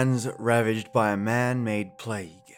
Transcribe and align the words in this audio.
Lands 0.00 0.26
ravaged 0.38 0.94
by 0.94 1.10
a 1.10 1.16
man 1.18 1.62
made 1.62 1.98
plague. 1.98 2.54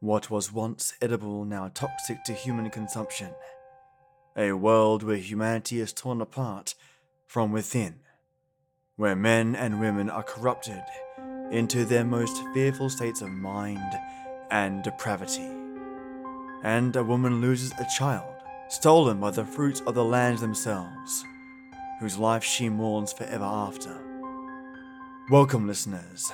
What 0.00 0.30
was 0.30 0.50
once 0.50 0.94
edible 1.02 1.44
now 1.44 1.70
toxic 1.74 2.24
to 2.24 2.32
human 2.32 2.70
consumption. 2.70 3.32
A 4.34 4.52
world 4.52 5.02
where 5.02 5.18
humanity 5.18 5.78
is 5.78 5.92
torn 5.92 6.22
apart 6.22 6.74
from 7.26 7.52
within. 7.52 7.96
Where 8.96 9.14
men 9.14 9.56
and 9.56 9.78
women 9.78 10.08
are 10.08 10.22
corrupted 10.22 10.82
into 11.50 11.84
their 11.84 12.06
most 12.06 12.42
fearful 12.54 12.88
states 12.88 13.20
of 13.20 13.28
mind 13.28 13.92
and 14.50 14.82
depravity. 14.82 15.50
And 16.62 16.96
a 16.96 17.04
woman 17.04 17.42
loses 17.42 17.72
a 17.72 17.86
child, 17.94 18.36
stolen 18.70 19.20
by 19.20 19.32
the 19.32 19.44
fruits 19.44 19.82
of 19.86 19.94
the 19.94 20.02
land 20.02 20.38
themselves, 20.38 21.24
whose 22.00 22.16
life 22.16 22.42
she 22.42 22.70
mourns 22.70 23.12
forever 23.12 23.44
after. 23.44 24.07
Welcome, 25.30 25.66
listeners, 25.66 26.32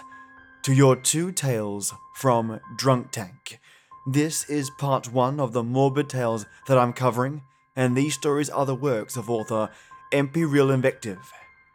to 0.62 0.72
your 0.72 0.94
two 0.94 1.32
tales 1.32 1.92
from 2.14 2.60
Drunk 2.76 3.10
Tank. 3.10 3.58
This 4.06 4.48
is 4.48 4.70
part 4.70 5.12
one 5.12 5.40
of 5.40 5.52
the 5.52 5.64
morbid 5.64 6.08
tales 6.08 6.46
that 6.68 6.78
I'm 6.78 6.92
covering, 6.92 7.42
and 7.74 7.96
these 7.96 8.14
stories 8.14 8.48
are 8.48 8.64
the 8.64 8.76
works 8.76 9.16
of 9.16 9.28
author 9.28 9.68
Empyreal 10.12 10.70
Invective, 10.70 11.18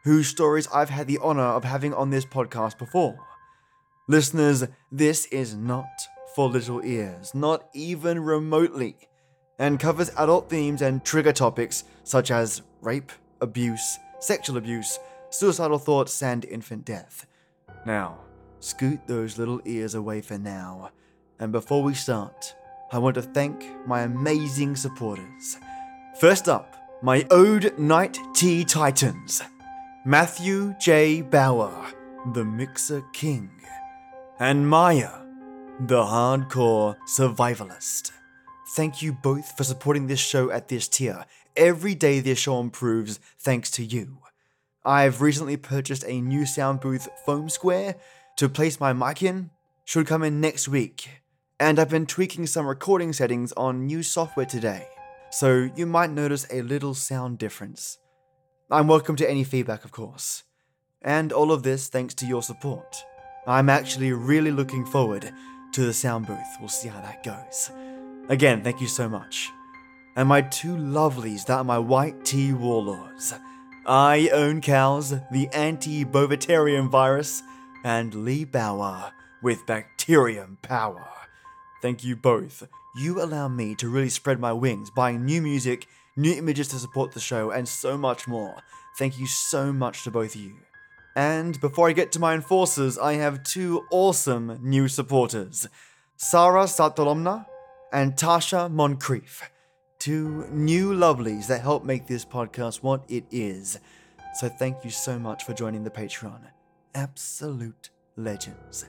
whose 0.06 0.30
stories 0.30 0.70
I've 0.74 0.92
had 0.92 1.08
the 1.08 1.20
honor 1.22 1.42
of 1.42 1.66
having 1.66 1.94
on 1.94 2.10
this 2.10 2.24
podcast 2.24 2.78
before. 2.78 3.20
Listeners, 4.08 4.64
this 4.90 5.26
is 5.26 5.54
not 5.54 5.90
for 6.34 6.48
little 6.48 6.80
ears, 6.86 7.36
not 7.36 7.68
even 7.74 8.24
remotely, 8.24 8.96
and 9.58 9.78
covers 9.78 10.10
adult 10.18 10.50
themes 10.50 10.82
and 10.82 11.04
trigger 11.04 11.34
topics 11.34 11.84
such 12.06 12.32
as 12.32 12.62
rape, 12.80 13.12
abuse, 13.42 14.00
sexual 14.22 14.56
abuse, 14.56 15.00
suicidal 15.30 15.80
thoughts, 15.80 16.22
and 16.22 16.46
infant 16.46 16.86
death. 16.86 17.26
Now, 17.86 18.20
scoot 18.60 19.00
those 19.08 19.38
little 19.38 19.62
ears 19.66 19.96
away 19.96 20.22
for 20.22 20.38
now. 20.38 20.92
And 21.40 21.52
before 21.52 21.84
we 21.84 21.94
start, 21.94 22.56
I 22.92 22.98
want 22.98 23.16
to 23.16 23.22
thank 23.22 23.66
my 23.88 24.02
amazing 24.02 24.76
supporters. 24.76 25.58
First 26.20 26.50
up, 26.50 26.76
my 27.02 27.26
Oud 27.32 27.78
Night 27.80 28.18
Tea 28.34 28.66
Titans 28.66 29.42
Mathew 30.06 30.74
J. 30.80 31.22
Bower, 31.22 31.86
the 32.34 32.44
Mixer 32.44 33.04
King, 33.14 33.52
and 34.40 34.66
Mayah, 34.66 35.26
the 35.80 36.04
Hardcore 36.04 36.98
Survivalist. 37.08 38.12
Thank 38.76 39.02
you 39.02 39.14
both 39.14 39.56
for 39.58 39.64
supporting 39.64 40.08
this 40.08 40.20
show 40.20 40.52
at 40.52 40.68
this 40.68 40.88
tier. 40.88 41.26
Every 41.56 41.96
day 41.96 42.20
this 42.20 42.40
show 42.40 42.60
improves 42.60 43.20
thanks 43.38 43.72
to 43.72 43.84
you. 43.84 44.18
I've 44.90 45.22
recently 45.22 45.56
purchased 45.56 46.04
a 46.08 46.20
new 46.20 46.48
sound 46.48 46.80
booth 46.80 47.08
foam 47.24 47.48
square 47.48 47.96
to 48.38 48.50
place 48.50 48.80
my 48.80 48.92
mic 48.92 49.22
in. 49.22 49.52
Should 49.86 50.08
come 50.08 50.24
in 50.24 50.42
next 50.42 50.68
week. 50.68 51.22
And 51.60 51.78
I've 51.78 51.92
been 51.92 52.08
tweaking 52.08 52.48
some 52.48 52.66
recording 52.66 53.14
settings 53.14 53.52
on 53.52 53.86
new 53.86 54.02
software 54.02 54.48
today, 54.48 54.88
so 55.30 55.70
you 55.76 55.86
might 55.86 56.10
notice 56.10 56.48
a 56.52 56.64
little 56.64 56.96
sound 56.96 57.38
difference. 57.38 58.00
I'm 58.72 58.88
welcome 58.88 59.16
to 59.18 59.30
any 59.30 59.44
feedback, 59.44 59.86
of 59.86 59.92
course. 59.92 60.42
And 61.04 61.32
all 61.32 61.52
of 61.52 61.62
this 61.62 61.88
thanks 61.88 62.16
to 62.16 62.26
your 62.26 62.42
support. 62.42 62.98
I'm 63.46 63.70
actually 63.70 64.12
really 64.12 64.50
looking 64.50 64.88
forward 64.88 65.32
to 65.74 65.86
the 65.86 65.94
sound 65.94 66.26
booth. 66.26 66.58
We'll 66.60 66.68
see 66.68 66.88
how 66.88 67.02
that 67.02 67.24
goes. 67.24 67.70
Again, 68.28 68.64
thank 68.64 68.82
you 68.82 68.88
so 68.88 69.08
much. 69.08 69.52
And 70.16 70.28
my 70.28 70.42
two 70.42 70.76
lovelies 70.76 71.46
that 71.46 71.60
are 71.60 71.64
my 71.64 71.78
white 71.78 72.26
tea 72.26 72.54
warlords. 72.54 73.36
I 73.90 74.30
own 74.32 74.62
cows, 74.62 75.16
the 75.32 75.50
anti 75.52 76.06
Boviterium 76.06 76.92
virus, 76.92 77.42
and 77.84 78.14
Lee 78.24 78.46
Bower 78.46 79.12
with 79.42 79.66
bacterium 79.66 80.60
power. 80.62 81.10
Thank 81.82 82.04
you 82.04 82.16
both. 82.16 82.68
You 82.96 83.20
allow 83.20 83.48
me 83.48 83.74
to 83.74 83.90
really 83.90 84.10
spread 84.10 84.40
my 84.40 84.54
wings, 84.54 84.92
buying 84.92 85.26
new 85.26 85.42
music, 85.42 85.88
new 86.16 86.32
images 86.32 86.68
to 86.68 86.76
support 86.76 87.14
the 87.14 87.20
show, 87.20 87.50
and 87.50 87.68
so 87.68 87.98
much 87.98 88.28
more. 88.28 88.58
Thank 89.00 89.18
you 89.18 89.26
so 89.26 89.74
much 89.74 90.04
to 90.04 90.12
both 90.12 90.36
of 90.36 90.42
you. 90.42 90.58
And 91.16 91.60
before 91.60 91.90
I 91.90 91.94
get 91.94 92.12
to 92.12 92.20
my 92.20 92.36
enforcers, 92.36 92.96
I 93.00 93.14
have 93.14 93.42
two 93.42 93.88
awesome 93.90 94.60
new 94.62 94.88
supporters 94.88 95.68
Sarah 96.16 96.66
Satolomna 96.66 97.48
and 97.92 98.14
Tasha 98.14 98.72
Moncrief 98.72 99.50
two 100.00 100.48
new 100.50 100.94
lovelies 100.94 101.48
that 101.48 101.62
help 101.62 101.84
make 101.84 102.08
this 102.08 102.24
podcast 102.26 102.82
what 102.82 103.04
it 103.10 103.26
is. 103.30 103.80
So 104.36 104.48
thank 104.48 104.86
you 104.86 104.90
so 104.90 105.20
much 105.20 105.44
for 105.44 105.54
joining 105.54 105.84
the 105.84 105.90
Patreon. 105.90 106.40
Absolute 106.96 107.90
legends. 108.16 108.86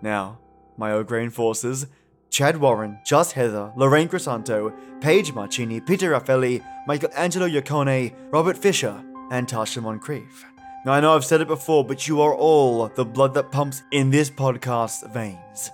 Now, 0.00 0.38
my 0.76 0.92
O'Grain 0.92 1.30
forces 1.30 1.86
Chad 2.30 2.56
Warren, 2.56 2.98
Just 3.04 3.32
Heather, 3.32 3.72
Lorraine 3.76 4.08
Cresanto, 4.08 4.72
Page 5.00 5.32
Marchini, 5.34 5.84
Peter 5.84 6.12
Raffaelli, 6.12 6.64
Michelangelo 6.86 7.48
Yacone, 7.48 8.14
Robert 8.30 8.56
Fisher, 8.56 9.02
and 9.30 9.46
Tasha 9.46 9.82
Moncrief. 9.82 10.46
Now, 10.86 10.92
I 10.92 11.00
know 11.00 11.14
I've 11.14 11.24
said 11.24 11.42
it 11.42 11.48
before, 11.48 11.84
but 11.84 12.08
you 12.08 12.22
are 12.22 12.34
all 12.34 12.88
the 12.88 13.04
blood 13.04 13.34
that 13.34 13.50
pumps 13.50 13.82
in 13.90 14.10
this 14.10 14.30
podcast's 14.30 15.04
veins. 15.12 15.70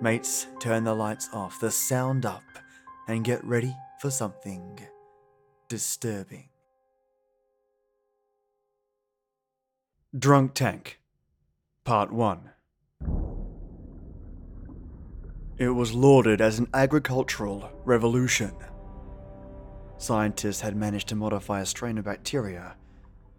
Mates, 0.00 0.46
turn 0.60 0.84
the 0.84 0.94
lights 0.94 1.28
off, 1.32 1.58
the 1.58 1.70
sound 1.70 2.26
up, 2.26 2.42
and 3.08 3.24
get 3.24 3.44
ready 3.44 3.76
for 4.00 4.10
something 4.10 4.80
disturbing. 5.68 6.48
Drunk 10.18 10.54
Tank, 10.54 11.00
Part 11.84 12.12
1 12.12 12.50
It 15.58 15.70
was 15.70 15.94
lauded 15.94 16.40
as 16.40 16.58
an 16.58 16.68
agricultural 16.74 17.70
revolution. 17.84 18.52
Scientists 19.96 20.60
had 20.60 20.76
managed 20.76 21.08
to 21.08 21.14
modify 21.14 21.60
a 21.60 21.66
strain 21.66 21.96
of 21.96 22.04
bacteria 22.04 22.76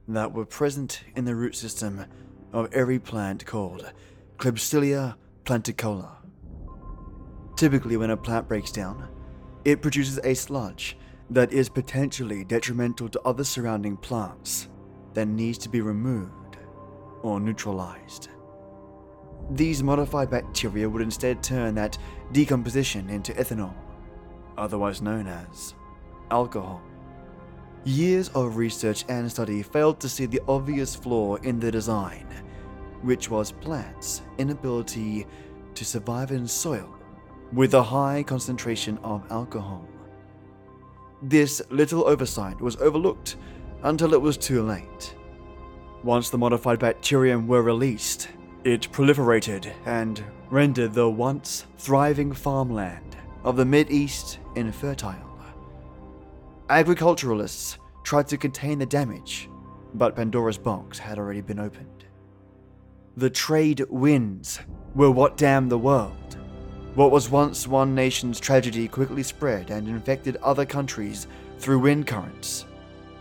that 0.07 0.33
were 0.33 0.45
present 0.45 1.01
in 1.15 1.25
the 1.25 1.35
root 1.35 1.55
system 1.55 2.05
of 2.51 2.73
every 2.73 2.99
plant 2.99 3.45
called 3.45 3.91
Klebsiella 4.37 5.15
planticola. 5.45 6.15
Typically, 7.55 7.97
when 7.97 8.09
a 8.09 8.17
plant 8.17 8.47
breaks 8.47 8.71
down, 8.71 9.07
it 9.65 9.81
produces 9.81 10.19
a 10.23 10.33
sludge 10.33 10.97
that 11.29 11.53
is 11.53 11.69
potentially 11.69 12.43
detrimental 12.43 13.09
to 13.09 13.21
other 13.25 13.43
surrounding 13.43 13.97
plants 13.97 14.67
that 15.13 15.27
needs 15.27 15.57
to 15.59 15.69
be 15.69 15.81
removed 15.81 16.57
or 17.21 17.39
neutralized. 17.39 18.29
These 19.51 19.83
modified 19.83 20.29
bacteria 20.29 20.89
would 20.89 21.01
instead 21.01 21.41
turn 21.41 21.75
that 21.75 21.97
decomposition 22.31 23.09
into 23.09 23.33
ethanol, 23.33 23.73
otherwise 24.57 25.01
known 25.01 25.27
as 25.27 25.75
alcohol. 26.31 26.81
Years 27.85 28.29
of 28.29 28.57
research 28.57 29.03
and 29.09 29.29
study 29.29 29.61
failed 29.61 29.99
to 29.99 30.09
see 30.09 30.25
the 30.25 30.41
obvious 30.47 30.95
flaw 30.95 31.35
in 31.37 31.59
the 31.59 31.71
design, 31.71 32.27
which 33.01 33.29
was 33.29 33.51
plants' 33.51 34.21
inability 34.37 35.27
to 35.75 35.85
survive 35.85 36.31
in 36.31 36.47
soil 36.47 36.92
with 37.53 37.73
a 37.75 37.83
high 37.83 38.23
concentration 38.23 38.97
of 39.03 39.23
alcohol. 39.31 39.87
This 41.21 41.61
little 41.69 42.07
oversight 42.07 42.59
was 42.59 42.75
overlooked 42.77 43.35
until 43.83 44.13
it 44.13 44.21
was 44.21 44.37
too 44.37 44.63
late. 44.63 45.15
Once 46.03 46.29
the 46.29 46.37
modified 46.37 46.79
bacterium 46.79 47.47
were 47.47 47.61
released, 47.61 48.27
it 48.63 48.91
proliferated 48.91 49.71
and 49.85 50.23
rendered 50.49 50.93
the 50.93 51.09
once 51.09 51.65
thriving 51.77 52.31
farmland 52.31 53.17
of 53.43 53.55
the 53.55 53.65
Mid 53.65 53.91
East 53.91 54.39
infertile. 54.55 55.29
Agriculturalists 56.69 57.77
tried 58.03 58.27
to 58.29 58.37
contain 58.37 58.79
the 58.79 58.85
damage, 58.85 59.49
but 59.93 60.15
Pandora's 60.15 60.57
box 60.57 60.97
had 60.97 61.17
already 61.19 61.41
been 61.41 61.59
opened. 61.59 62.05
The 63.15 63.29
trade 63.29 63.85
winds 63.89 64.59
were 64.95 65.11
what 65.11 65.37
damned 65.37 65.69
the 65.69 65.77
world. 65.77 66.37
What 66.95 67.09
was 67.09 67.27
once 67.27 67.67
one 67.67 67.95
nation's 67.95 68.39
tragedy 68.39 68.87
quickly 68.87 69.23
spread 69.23 69.71
and 69.71 69.87
infected 69.87 70.37
other 70.43 70.63
countries 70.63 71.25
through 71.57 71.79
wind 71.79 72.05
currents, 72.05 72.65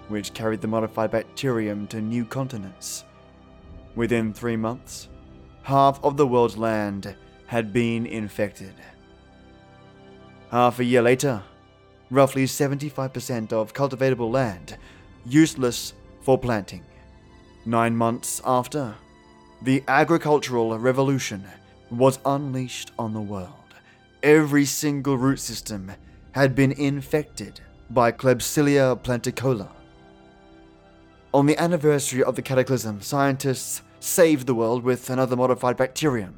which 0.08 0.34
carried 0.34 0.60
the 0.60 0.68
modified 0.68 1.10
bacterium 1.10 1.86
to 1.86 2.02
new 2.02 2.26
continents. 2.26 3.04
Within 3.94 4.34
three 4.34 4.56
months, 4.56 5.08
half 5.62 6.04
of 6.04 6.18
the 6.18 6.26
world's 6.26 6.58
land 6.58 7.14
had 7.46 7.72
been 7.72 8.04
infected. 8.04 8.74
Half 10.50 10.78
a 10.78 10.84
year 10.84 11.00
later, 11.00 11.42
roughly 12.10 12.44
75% 12.44 13.54
of 13.54 13.72
cultivatable 13.72 14.30
land 14.30 14.76
useless 15.24 15.94
for 16.20 16.36
planting. 16.36 16.84
Nine 17.64 17.96
months 17.96 18.42
after, 18.44 18.96
the 19.62 19.82
agricultural 19.88 20.78
revolution 20.78 21.46
was 21.90 22.18
unleashed 22.26 22.90
on 22.98 23.14
the 23.14 23.20
world 23.20 23.61
every 24.22 24.64
single 24.64 25.18
root 25.18 25.40
system 25.40 25.92
had 26.32 26.54
been 26.54 26.72
infected 26.72 27.60
by 27.90 28.12
Klebsiella 28.12 28.98
planticola. 29.02 29.68
On 31.34 31.46
the 31.46 31.58
anniversary 31.58 32.22
of 32.22 32.36
the 32.36 32.42
cataclysm, 32.42 33.00
scientists 33.00 33.82
saved 34.00 34.46
the 34.46 34.54
world 34.54 34.82
with 34.82 35.10
another 35.10 35.36
modified 35.36 35.76
bacterium. 35.76 36.36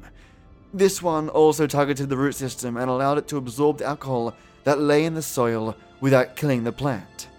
This 0.73 1.01
one 1.01 1.29
also 1.29 1.67
targeted 1.67 2.09
the 2.09 2.17
root 2.17 2.35
system 2.35 2.77
and 2.77 2.89
allowed 2.89 3.17
it 3.17 3.27
to 3.29 3.37
absorb 3.37 3.77
the 3.77 3.85
alcohol 3.85 4.33
that 4.63 4.79
lay 4.79 5.05
in 5.05 5.13
the 5.13 5.21
soil 5.21 5.75
without 6.01 6.35
killing 6.35 6.63
the 6.63 6.71
plant. 6.71 7.29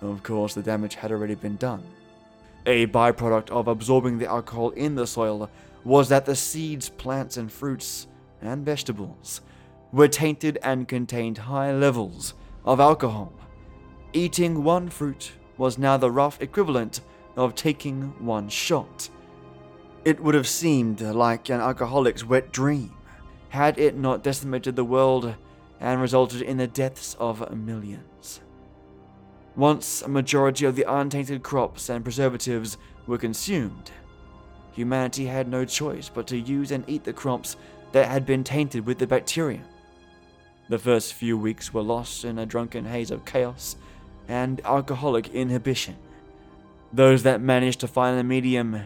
Of 0.00 0.22
course, 0.22 0.54
the 0.54 0.62
damage 0.62 0.96
had 0.96 1.12
already 1.12 1.34
been 1.34 1.56
done. 1.56 1.82
A 2.66 2.86
byproduct 2.88 3.50
of 3.50 3.68
absorbing 3.68 4.18
the 4.18 4.28
alcohol 4.28 4.70
in 4.70 4.94
the 4.94 5.06
soil 5.06 5.50
was 5.84 6.08
that 6.10 6.26
the 6.26 6.36
seeds, 6.36 6.88
plants, 6.88 7.36
and 7.36 7.50
fruits 7.50 8.06
and 8.40 8.64
vegetables 8.64 9.40
were 9.92 10.08
tainted 10.08 10.58
and 10.62 10.88
contained 10.88 11.38
high 11.38 11.72
levels 11.72 12.34
of 12.64 12.80
alcohol. 12.80 13.32
Eating 14.12 14.64
one 14.64 14.88
fruit 14.88 15.32
was 15.58 15.78
now 15.78 15.96
the 15.96 16.10
rough 16.10 16.40
equivalent 16.40 17.00
of 17.36 17.54
taking 17.54 18.02
one 18.24 18.48
shot. 18.48 19.08
It 20.04 20.20
would 20.20 20.34
have 20.34 20.48
seemed 20.48 21.00
like 21.00 21.48
an 21.48 21.60
alcoholic's 21.60 22.24
wet 22.24 22.52
dream 22.52 22.92
had 23.50 23.78
it 23.78 23.96
not 23.96 24.22
decimated 24.22 24.76
the 24.76 24.84
world 24.84 25.34
and 25.78 26.00
resulted 26.00 26.40
in 26.42 26.56
the 26.56 26.66
deaths 26.66 27.14
of 27.20 27.54
millions. 27.54 28.40
Once 29.54 30.00
a 30.00 30.08
majority 30.08 30.64
of 30.64 30.74
the 30.74 30.90
untainted 30.90 31.42
crops 31.42 31.90
and 31.90 32.02
preservatives 32.02 32.78
were 33.06 33.18
consumed, 33.18 33.90
humanity 34.72 35.26
had 35.26 35.48
no 35.48 35.64
choice 35.64 36.08
but 36.08 36.26
to 36.26 36.38
use 36.38 36.70
and 36.70 36.84
eat 36.86 37.04
the 37.04 37.12
crops 37.12 37.56
that 37.92 38.08
had 38.08 38.24
been 38.24 38.42
tainted 38.42 38.86
with 38.86 38.98
the 38.98 39.06
bacterium. 39.06 39.64
The 40.68 40.78
first 40.78 41.14
few 41.14 41.36
weeks 41.36 41.74
were 41.74 41.82
lost 41.82 42.24
in 42.24 42.38
a 42.38 42.46
drunken 42.46 42.84
haze 42.84 43.10
of 43.10 43.24
chaos 43.24 43.76
and 44.28 44.60
alcoholic 44.64 45.28
inhibition. 45.28 45.96
Those 46.92 47.24
that 47.24 47.40
managed 47.40 47.80
to 47.80 47.88
find 47.88 48.18
a 48.18 48.24
medium 48.24 48.82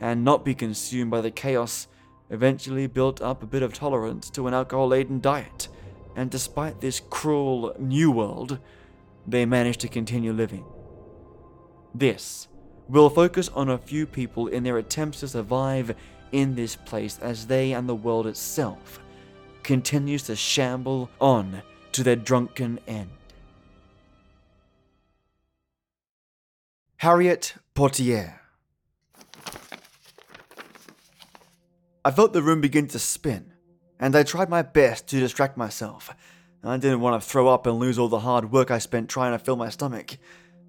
and 0.00 0.24
not 0.24 0.44
be 0.44 0.54
consumed 0.54 1.10
by 1.10 1.20
the 1.20 1.30
chaos 1.30 1.86
eventually 2.30 2.86
built 2.86 3.22
up 3.22 3.42
a 3.42 3.46
bit 3.46 3.62
of 3.62 3.72
tolerance 3.72 4.28
to 4.30 4.48
an 4.48 4.54
alcohol 4.54 4.88
laden 4.88 5.20
diet, 5.20 5.68
and 6.16 6.30
despite 6.30 6.80
this 6.80 7.00
cruel 7.10 7.74
new 7.78 8.10
world, 8.10 8.58
they 9.26 9.46
managed 9.46 9.80
to 9.80 9.88
continue 9.88 10.32
living. 10.32 10.64
This 11.94 12.48
will 12.88 13.10
focus 13.10 13.48
on 13.50 13.68
a 13.68 13.78
few 13.78 14.06
people 14.06 14.48
in 14.48 14.64
their 14.64 14.78
attempts 14.78 15.20
to 15.20 15.28
survive 15.28 15.94
in 16.32 16.54
this 16.54 16.74
place 16.74 17.18
as 17.20 17.46
they 17.46 17.72
and 17.72 17.88
the 17.88 17.94
world 17.94 18.26
itself 18.26 18.99
continues 19.62 20.22
to 20.24 20.36
shamble 20.36 21.10
on 21.20 21.62
to 21.92 22.02
their 22.02 22.16
drunken 22.16 22.78
end. 22.86 23.10
Harriet 26.98 27.54
Portier. 27.74 28.40
I 32.04 32.10
felt 32.10 32.32
the 32.32 32.42
room 32.42 32.60
begin 32.60 32.88
to 32.88 32.98
spin, 32.98 33.52
and 33.98 34.14
I 34.14 34.22
tried 34.22 34.48
my 34.48 34.62
best 34.62 35.06
to 35.08 35.20
distract 35.20 35.56
myself. 35.56 36.10
I 36.62 36.76
didn't 36.76 37.00
want 37.00 37.22
to 37.22 37.26
throw 37.26 37.48
up 37.48 37.66
and 37.66 37.78
lose 37.78 37.98
all 37.98 38.08
the 38.08 38.20
hard 38.20 38.52
work 38.52 38.70
I 38.70 38.78
spent 38.78 39.08
trying 39.08 39.32
to 39.32 39.38
fill 39.38 39.56
my 39.56 39.70
stomach. 39.70 40.18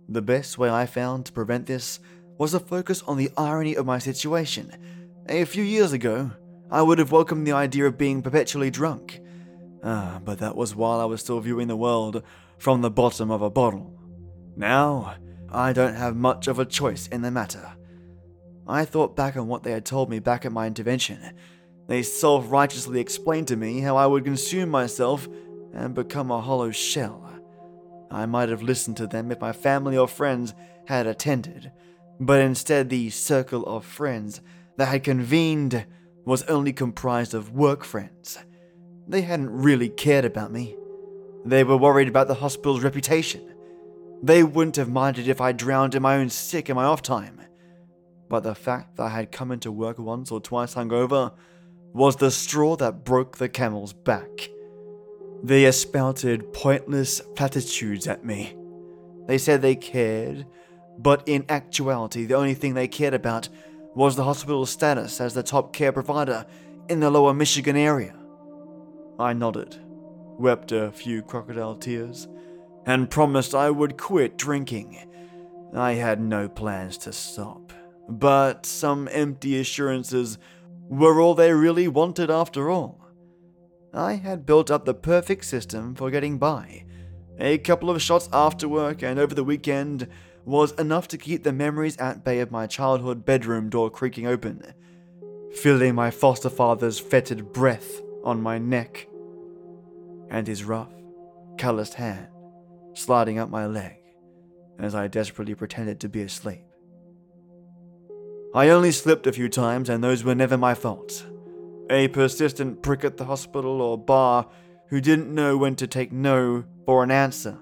The 0.08 0.22
best 0.22 0.58
way 0.58 0.70
I 0.70 0.86
found 0.86 1.26
to 1.26 1.32
prevent 1.34 1.66
this 1.66 2.00
was 2.38 2.52
to 2.52 2.60
focus 2.60 3.02
on 3.04 3.18
the 3.18 3.30
irony 3.38 3.76
of 3.76 3.86
my 3.86 4.00
situation. 4.00 4.72
A 5.28 5.46
few 5.46 5.64
years 5.64 5.92
ago, 5.92 6.32
I 6.72 6.82
would 6.82 7.00
have 7.00 7.12
welcomed 7.12 7.46
the 7.46 7.52
idea 7.52 7.86
of 7.86 7.98
being 7.98 8.22
perpetually 8.22 8.72
drunk. 8.72 9.20
Ah, 9.84 10.22
but 10.24 10.40
that 10.40 10.56
was 10.56 10.74
while 10.74 11.02
I 11.02 11.06
was 11.06 11.20
still 11.20 11.42
viewing 11.42 11.68
the 11.68 11.76
world 11.76 12.24
from 12.58 12.82
the 12.82 12.90
bottom 12.90 13.30
of 13.30 13.42
a 13.42 13.50
bottle. 13.50 14.00
Now, 14.56 15.16
I 15.50 15.74
don't 15.74 15.96
have 15.96 16.16
much 16.16 16.48
of 16.48 16.60
a 16.60 16.66
choice 16.66 17.08
in 17.08 17.24
the 17.24 17.32
matter. 17.32 17.74
I 18.66 18.86
thought 18.86 19.18
back 19.18 19.36
on 19.36 19.48
what 19.48 19.64
they 19.64 19.72
had 19.72 19.86
told 19.86 20.10
me 20.10 20.20
back 20.20 20.46
at 20.46 20.54
my 20.54 20.66
intervention. 20.66 21.34
They 21.88 22.04
self 22.04 22.50
righteously 22.50 23.02
explained 23.02 23.50
to 23.50 23.58
me 23.58 23.82
how 23.82 23.98
I 23.98 24.06
would 24.06 24.24
consume 24.24 24.70
myself 24.70 25.28
and 25.74 25.94
become 25.94 26.32
a 26.32 26.40
hollow 26.40 26.72
shell. 26.72 27.28
I 28.10 28.26
might 28.26 28.48
have 28.48 28.62
listened 28.62 28.96
to 28.98 29.08
them 29.08 29.30
if 29.30 29.42
my 29.42 29.52
family 29.52 29.98
or 29.98 30.08
friends 30.08 30.54
had 30.86 31.06
attended, 31.06 31.72
but 32.20 32.40
instead, 32.40 32.90
the 32.90 33.10
circle 33.10 33.66
of 33.66 33.84
friends 33.84 34.40
that 34.78 34.88
had 34.88 35.04
convened 35.04 35.86
was 36.26 36.44
only 36.44 36.74
comprised 36.74 37.34
of 37.34 37.52
work 37.52 37.84
friends. 37.84 38.38
They 39.08 39.22
hadn't 39.22 39.50
really 39.50 39.90
cared 39.90 40.26
about 40.26 40.52
me. 40.52 40.76
They 41.44 41.64
were 41.64 41.78
worried 41.78 42.08
about 42.08 42.28
the 42.28 42.36
hospital's 42.36 42.84
reputation. 42.84 43.42
They 44.22 44.44
wouldn't 44.44 44.76
have 44.76 44.90
minded 44.90 45.28
if 45.28 45.42
I 45.42 45.52
drowned 45.52 45.96
in 45.96 46.04
my 46.04 46.18
own 46.18 46.30
sick 46.30 46.70
in 46.70 46.76
my 46.76 46.86
off 46.86 47.02
time. 47.02 47.42
But 48.30 48.44
the 48.44 48.56
fact 48.56 48.98
that 48.98 49.04
I 49.04 49.10
had 49.10 49.32
come 49.32 49.52
into 49.52 49.72
work 49.72 49.98
once 49.98 50.32
or 50.32 50.40
twice 50.40 50.76
hungover 50.76 51.34
was 51.94 52.16
the 52.16 52.32
straw 52.32 52.76
that 52.78 53.04
broke 53.04 53.38
the 53.38 53.50
camel's 53.50 53.94
back. 53.94 54.50
They 55.44 55.70
spouted 55.72 56.54
pointless 56.54 57.20
platitudes 57.36 58.08
at 58.08 58.24
me. 58.24 58.56
They 59.28 59.38
said 59.38 59.62
they 59.62 59.76
cared, 59.76 60.46
but 60.98 61.24
in 61.28 61.46
actuality, 61.50 62.26
the 62.26 62.36
only 62.36 62.54
thing 62.54 62.76
they 62.76 62.88
cared 62.88 63.14
about 63.14 63.50
was 63.96 64.16
the 64.16 64.24
hospital's 64.24 64.70
status 64.70 65.20
as 65.20 65.34
the 65.34 65.44
top 65.44 65.74
care 65.74 65.92
provider 65.92 66.46
in 66.90 67.00
the 67.00 67.10
lower 67.10 67.34
Michigan 67.34 67.76
area. 67.76 68.16
I 69.20 69.34
nodded, 69.34 69.78
wept 70.40 70.72
a 70.72 70.92
few 70.92 71.22
crocodile 71.22 71.76
tears, 71.76 72.28
and 72.86 73.10
promised 73.10 73.54
I 73.54 73.70
would 73.70 73.98
quit 73.98 74.38
drinking. 74.38 74.98
I 75.74 75.94
had 75.94 76.20
no 76.20 76.50
plans 76.50 76.98
to 77.00 77.14
stop, 77.14 77.72
but 78.10 78.66
some 78.66 79.08
empty 79.12 79.60
assurances 79.60 80.38
were 80.90 81.22
all 81.22 81.36
they 81.36 81.54
really 81.54 81.88
wanted 81.88 82.30
after 82.30 82.70
all. 82.70 83.00
I 83.94 84.14
had 84.14 84.46
built 84.46 84.72
up 84.72 84.86
the 84.86 84.94
perfect 84.94 85.46
system 85.46 85.96
for 85.96 86.10
getting 86.10 86.38
by. 86.38 86.86
A 87.40 87.58
couple 87.58 87.90
of 87.90 88.02
shots 88.02 88.30
after 88.32 88.68
work 88.68 89.04
and 89.04 89.20
over 89.20 89.36
the 89.36 89.44
weekend 89.44 90.08
was 90.46 90.72
enough 90.74 91.08
to 91.10 91.18
keep 91.18 91.44
the 91.44 91.54
memories 91.54 91.98
at 91.98 92.24
bay 92.24 92.40
of 92.40 92.52
my 92.52 92.68
childhood 92.68 93.26
bedroom 93.26 93.70
door 93.70 93.90
creaking 93.90 94.28
open, 94.28 94.64
feeling 95.54 95.96
my 95.96 96.12
foster 96.12 96.50
father's 96.50 97.00
fetid 97.00 97.54
breath 97.54 98.02
on 98.24 98.42
my 98.42 98.58
neck, 98.58 99.08
and 100.30 100.48
his 100.48 100.64
rough, 100.64 100.94
calloused 101.58 101.96
hand 101.96 102.28
sliding 102.94 103.40
up 103.40 103.50
my 103.50 103.66
leg 103.66 103.98
as 104.80 104.96
I 104.96 105.08
desperately 105.08 105.56
pretended 105.56 106.00
to 106.02 106.10
be 106.10 106.22
asleep. 106.22 106.66
I 108.54 108.70
only 108.70 108.92
slipped 108.92 109.28
a 109.28 109.32
few 109.32 109.48
times, 109.48 109.88
and 109.90 110.04
those 110.04 110.24
were 110.24 110.36
never 110.36 110.58
my 110.58 110.74
fault. 110.74 111.26
A 111.90 112.08
persistent 112.10 112.82
prick 112.82 113.06
at 113.06 113.18
the 113.18 113.26
hospital 113.26 113.82
or 113.82 113.98
bar 113.98 114.50
who 114.88 115.00
didn't 115.00 115.34
know 115.34 115.58
when 115.58 115.76
to 115.78 115.88
take 115.88 116.12
no 116.12 116.66
for 116.86 117.04
an 117.04 117.12
answer 117.12 117.58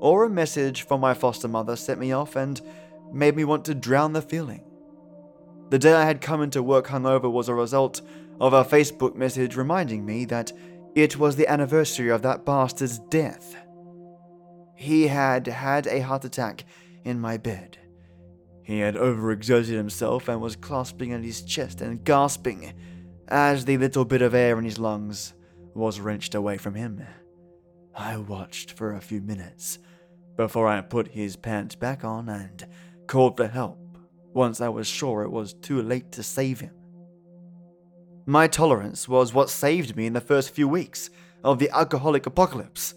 or 0.00 0.24
a 0.24 0.30
message 0.30 0.82
from 0.82 1.00
my 1.00 1.14
foster 1.14 1.46
mother 1.46 1.76
set 1.76 1.98
me 1.98 2.12
off 2.12 2.34
and 2.34 2.60
made 3.12 3.36
me 3.36 3.44
want 3.44 3.64
to 3.66 3.74
drown 3.74 4.12
the 4.12 4.22
feeling. 4.22 4.64
The 5.70 5.78
day 5.78 5.92
I 5.92 6.04
had 6.04 6.20
come 6.20 6.42
into 6.42 6.62
work 6.62 6.88
hungover 6.88 7.30
was 7.30 7.48
a 7.48 7.54
result 7.54 8.00
of 8.40 8.52
a 8.52 8.64
Facebook 8.64 9.14
message 9.14 9.56
reminding 9.56 10.04
me 10.04 10.24
that 10.24 10.52
it 10.94 11.18
was 11.18 11.36
the 11.36 11.48
anniversary 11.48 12.08
of 12.08 12.22
that 12.22 12.44
bastard's 12.44 12.98
death. 12.98 13.54
He 14.74 15.06
had 15.06 15.46
had 15.46 15.86
a 15.86 16.00
heart 16.00 16.24
attack 16.24 16.64
in 17.04 17.20
my 17.20 17.36
bed. 17.36 17.78
He 18.62 18.80
had 18.80 18.94
overexerted 18.94 19.76
himself 19.76 20.28
and 20.28 20.40
was 20.40 20.56
clasping 20.56 21.12
at 21.12 21.22
his 21.22 21.42
chest 21.42 21.80
and 21.80 22.02
gasping 22.04 22.72
as 23.28 23.64
the 23.64 23.78
little 23.78 24.04
bit 24.04 24.22
of 24.22 24.34
air 24.34 24.58
in 24.58 24.64
his 24.64 24.78
lungs 24.78 25.34
was 25.74 26.00
wrenched 26.00 26.34
away 26.34 26.56
from 26.56 26.74
him. 26.74 27.02
I 27.94 28.16
watched 28.16 28.72
for 28.72 28.94
a 28.94 29.00
few 29.00 29.20
minutes 29.20 29.78
before 30.40 30.66
I 30.66 30.80
put 30.80 31.08
his 31.08 31.36
pants 31.36 31.74
back 31.74 32.02
on 32.02 32.26
and 32.30 32.66
called 33.06 33.36
for 33.36 33.46
help 33.46 33.78
once 34.32 34.62
I 34.62 34.70
was 34.70 34.86
sure 34.86 35.20
it 35.20 35.30
was 35.30 35.52
too 35.52 35.82
late 35.82 36.12
to 36.12 36.22
save 36.22 36.60
him. 36.60 36.74
My 38.24 38.46
tolerance 38.46 39.06
was 39.06 39.34
what 39.34 39.50
saved 39.50 39.96
me 39.96 40.06
in 40.06 40.14
the 40.14 40.20
first 40.22 40.54
few 40.54 40.66
weeks 40.66 41.10
of 41.44 41.58
the 41.58 41.68
alcoholic 41.76 42.24
apocalypse. 42.24 42.94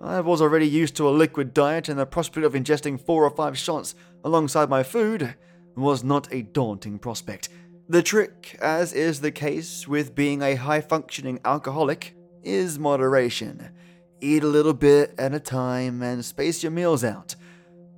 I 0.00 0.20
was 0.20 0.40
already 0.40 0.66
used 0.66 0.96
to 0.96 1.06
a 1.06 1.10
liquid 1.10 1.52
diet, 1.52 1.90
and 1.90 1.98
the 1.98 2.06
prospect 2.06 2.46
of 2.46 2.54
ingesting 2.54 2.98
four 2.98 3.22
or 3.22 3.36
five 3.36 3.58
shots 3.58 3.94
alongside 4.24 4.70
my 4.70 4.82
food 4.82 5.34
was 5.76 6.02
not 6.02 6.32
a 6.32 6.40
daunting 6.40 6.98
prospect. 6.98 7.50
The 7.90 8.02
trick, 8.02 8.56
as 8.62 8.94
is 8.94 9.20
the 9.20 9.30
case 9.30 9.86
with 9.86 10.14
being 10.14 10.40
a 10.40 10.54
high 10.54 10.80
functioning 10.80 11.38
alcoholic, 11.44 12.14
is 12.42 12.78
moderation. 12.78 13.72
Eat 14.20 14.42
a 14.42 14.48
little 14.48 14.74
bit 14.74 15.14
at 15.18 15.34
a 15.34 15.40
time 15.40 16.02
and 16.02 16.24
space 16.24 16.62
your 16.62 16.72
meals 16.72 17.04
out. 17.04 17.36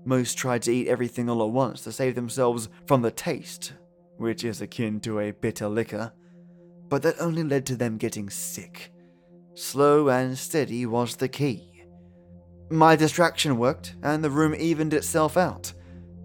Most 0.04 0.36
tried 0.36 0.62
to 0.62 0.72
eat 0.72 0.88
everything 0.88 1.28
all 1.28 1.42
at 1.42 1.50
once 1.50 1.82
to 1.82 1.92
save 1.92 2.14
themselves 2.14 2.68
from 2.86 3.02
the 3.02 3.10
taste, 3.10 3.72
which 4.16 4.44
is 4.44 4.60
akin 4.60 5.00
to 5.00 5.20
a 5.20 5.32
bitter 5.32 5.68
liquor, 5.68 6.12
but 6.88 7.02
that 7.02 7.20
only 7.20 7.42
led 7.42 7.66
to 7.66 7.76
them 7.76 7.96
getting 7.96 8.28
sick. 8.28 8.92
Slow 9.54 10.08
and 10.08 10.36
steady 10.36 10.86
was 10.86 11.16
the 11.16 11.28
key. 11.28 11.84
My 12.70 12.96
distraction 12.96 13.58
worked, 13.58 13.96
and 14.02 14.22
the 14.22 14.30
room 14.30 14.54
evened 14.54 14.94
itself 14.94 15.36
out. 15.36 15.72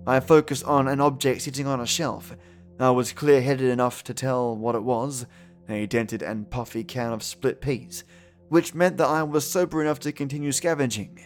I 0.05 0.19
focused 0.19 0.63
on 0.65 0.87
an 0.87 1.01
object 1.01 1.41
sitting 1.41 1.67
on 1.67 1.79
a 1.79 1.87
shelf, 1.87 2.35
I 2.77 2.89
was 2.89 3.13
clear 3.13 3.41
headed 3.41 3.69
enough 3.69 4.03
to 4.03 4.13
tell 4.13 4.55
what 4.55 4.75
it 4.75 4.83
was 4.83 5.25
a 5.69 5.85
dented 5.87 6.21
and 6.21 6.49
puffy 6.51 6.83
can 6.83 7.13
of 7.13 7.23
split 7.23 7.61
peas, 7.61 8.03
which 8.49 8.73
meant 8.73 8.97
that 8.97 9.07
I 9.07 9.23
was 9.23 9.49
sober 9.49 9.81
enough 9.81 9.99
to 10.01 10.11
continue 10.11 10.51
scavenging. 10.51 11.19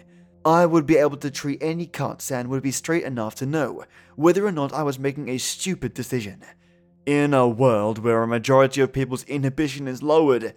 I 0.45 0.65
would 0.65 0.85
be 0.85 0.97
able 0.97 1.17
to 1.17 1.29
treat 1.29 1.61
any 1.61 1.85
cuts 1.85 2.31
and 2.31 2.47
would 2.49 2.63
be 2.63 2.71
straight 2.71 3.03
enough 3.03 3.35
to 3.35 3.45
know 3.45 3.83
whether 4.15 4.45
or 4.45 4.51
not 4.51 4.73
I 4.73 4.83
was 4.83 4.97
making 4.97 5.29
a 5.29 5.37
stupid 5.37 5.93
decision. 5.93 6.43
In 7.05 7.33
a 7.33 7.47
world 7.47 7.99
where 7.99 8.23
a 8.23 8.27
majority 8.27 8.81
of 8.81 8.93
people's 8.93 9.23
inhibition 9.23 9.87
is 9.87 10.03
lowered, 10.03 10.53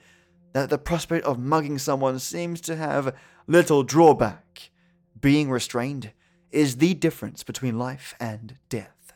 that 0.53 0.71
the 0.71 0.79
prospect 0.79 1.25
of 1.25 1.39
mugging 1.39 1.79
someone 1.79 2.19
seems 2.19 2.61
to 2.63 2.77
have 2.77 3.15
little 3.47 3.83
drawback. 3.83 4.71
Being 5.21 5.51
restrained 5.51 6.13
is 6.51 6.77
the 6.77 6.95
difference 6.95 7.43
between 7.43 7.79
life 7.79 8.15
and 8.21 8.57
death. 8.69 9.13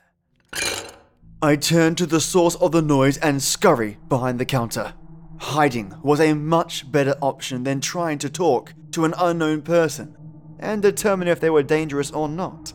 I 1.42 1.56
turn 1.56 1.94
to 1.96 2.06
the 2.06 2.20
source 2.20 2.54
of 2.56 2.72
the 2.72 2.82
noise 2.82 3.18
and 3.18 3.42
scurry 3.42 3.98
behind 4.08 4.40
the 4.40 4.46
counter. 4.46 4.94
Hiding 5.38 5.94
was 6.02 6.20
a 6.20 6.34
much 6.34 6.90
better 6.90 7.14
option 7.20 7.64
than 7.64 7.80
trying 7.80 8.18
to 8.18 8.30
talk 8.30 8.74
to 8.92 9.04
an 9.04 9.14
unknown 9.18 9.62
person 9.62 10.16
and 10.58 10.80
determine 10.80 11.28
if 11.28 11.40
they 11.40 11.50
were 11.50 11.62
dangerous 11.62 12.10
or 12.10 12.28
not. 12.28 12.72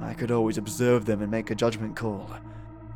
I 0.00 0.14
could 0.14 0.30
always 0.30 0.58
observe 0.58 1.04
them 1.04 1.22
and 1.22 1.30
make 1.30 1.50
a 1.50 1.54
judgment 1.54 1.96
call. 1.96 2.28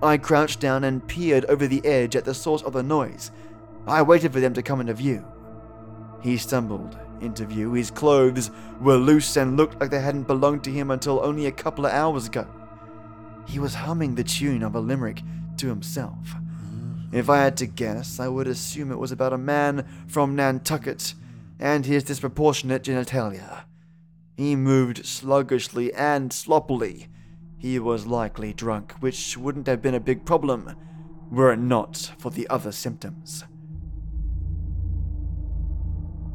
I 0.02 0.16
crouched 0.16 0.60
down 0.60 0.84
and 0.84 1.06
peered 1.06 1.44
over 1.46 1.66
the 1.66 1.84
edge 1.84 2.16
at 2.16 2.24
the 2.24 2.34
source 2.34 2.62
of 2.62 2.72
the 2.72 2.82
noise. 2.82 3.30
I 3.86 4.02
waited 4.02 4.32
for 4.32 4.40
them 4.40 4.54
to 4.54 4.62
come 4.62 4.80
into 4.80 4.94
view. 4.94 5.24
He 6.22 6.36
stumbled 6.36 6.98
into 7.20 7.46
view. 7.46 7.72
His 7.72 7.90
clothes 7.90 8.50
were 8.80 8.96
loose 8.96 9.36
and 9.36 9.56
looked 9.56 9.80
like 9.80 9.90
they 9.90 10.00
hadn't 10.00 10.26
belonged 10.26 10.64
to 10.64 10.70
him 10.70 10.90
until 10.90 11.24
only 11.24 11.46
a 11.46 11.52
couple 11.52 11.86
of 11.86 11.92
hours 11.92 12.26
ago. 12.26 12.46
He 13.46 13.58
was 13.58 13.74
humming 13.74 14.14
the 14.14 14.24
tune 14.24 14.62
of 14.62 14.74
a 14.74 14.80
limerick 14.80 15.22
to 15.58 15.68
himself. 15.68 16.34
If 17.12 17.28
I 17.28 17.38
had 17.38 17.56
to 17.58 17.66
guess, 17.66 18.20
I 18.20 18.28
would 18.28 18.46
assume 18.46 18.92
it 18.92 18.98
was 18.98 19.12
about 19.12 19.32
a 19.32 19.38
man 19.38 19.86
from 20.06 20.36
Nantucket 20.36 21.14
and 21.58 21.84
his 21.84 22.04
disproportionate 22.04 22.84
genitalia. 22.84 23.64
He 24.36 24.56
moved 24.56 25.04
sluggishly 25.04 25.92
and 25.92 26.32
sloppily. 26.32 27.08
He 27.58 27.78
was 27.78 28.06
likely 28.06 28.52
drunk, 28.52 28.92
which 29.00 29.36
wouldn't 29.36 29.66
have 29.66 29.82
been 29.82 29.94
a 29.94 30.00
big 30.00 30.24
problem 30.24 30.74
were 31.30 31.52
it 31.52 31.58
not 31.58 32.12
for 32.18 32.30
the 32.30 32.48
other 32.48 32.72
symptoms. 32.72 33.44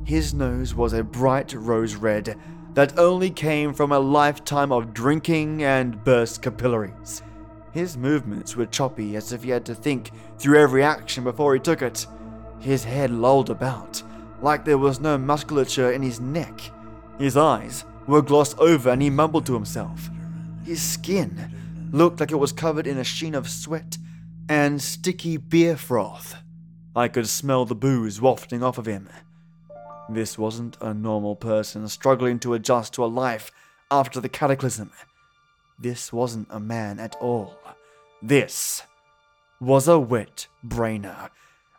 His 0.05 0.33
nose 0.33 0.75
was 0.75 0.93
a 0.93 1.03
bright 1.03 1.53
rose 1.53 1.95
red 1.95 2.37
that 2.75 2.97
only 2.99 3.29
came 3.29 3.73
from 3.73 3.91
a 3.91 3.99
lifetime 3.99 4.71
of 4.71 4.93
drinking 4.93 5.63
and 5.63 6.03
burst 6.03 6.41
capillaries. 6.41 7.23
His 7.75 7.97
movements 7.97 8.55
were 8.55 8.67
choppy 8.67 9.17
as 9.17 9.33
if 9.33 9.43
he 9.43 9.49
had 9.49 9.65
to 9.65 9.75
think 9.75 10.11
through 10.39 10.57
every 10.57 10.81
action 10.81 11.25
before 11.25 11.53
he 11.53 11.59
took 11.59 11.81
it. 11.81 12.07
His 12.61 12.85
head 12.85 13.11
lolled 13.11 13.49
about, 13.49 14.01
like 14.41 14.63
there 14.63 14.77
was 14.77 15.01
no 15.01 15.17
musculature 15.17 15.91
in 15.91 16.01
his 16.01 16.21
neck. 16.21 16.57
His 17.19 17.35
eyes 17.35 17.83
were 18.07 18.21
glossed 18.21 18.57
over 18.59 18.91
and 18.91 19.01
he 19.01 19.09
mumbled 19.09 19.45
to 19.47 19.53
himself. 19.53 20.09
His 20.63 20.81
skin 20.81 21.89
looked 21.91 22.21
like 22.21 22.31
it 22.31 22.37
was 22.37 22.53
covered 22.53 22.87
in 22.87 22.97
a 22.97 23.03
sheen 23.03 23.35
of 23.35 23.49
sweat 23.49 23.97
and 24.47 24.81
sticky 24.81 25.35
beer 25.35 25.75
froth. 25.75 26.37
I 26.95 27.09
could 27.09 27.27
smell 27.27 27.65
the 27.65 27.75
booze 27.75 28.21
wafting 28.21 28.63
off 28.63 28.77
of 28.77 28.85
him. 28.85 29.09
This 30.07 30.37
wasn't 30.37 30.77
a 30.79 30.93
normal 30.93 31.35
person 31.35 31.89
struggling 31.89 32.39
to 32.39 32.53
adjust 32.53 32.93
to 32.93 33.03
a 33.03 33.07
life 33.07 33.51
after 33.91 34.21
the 34.21 34.29
cataclysm. 34.29 34.91
This 35.77 36.13
wasn't 36.13 36.47
a 36.49 36.59
man 36.59 36.99
at 36.99 37.15
all. 37.19 37.57
This 38.21 38.83
was 39.59 39.87
a 39.87 39.99
wet 39.99 40.47
brainer. 40.65 41.29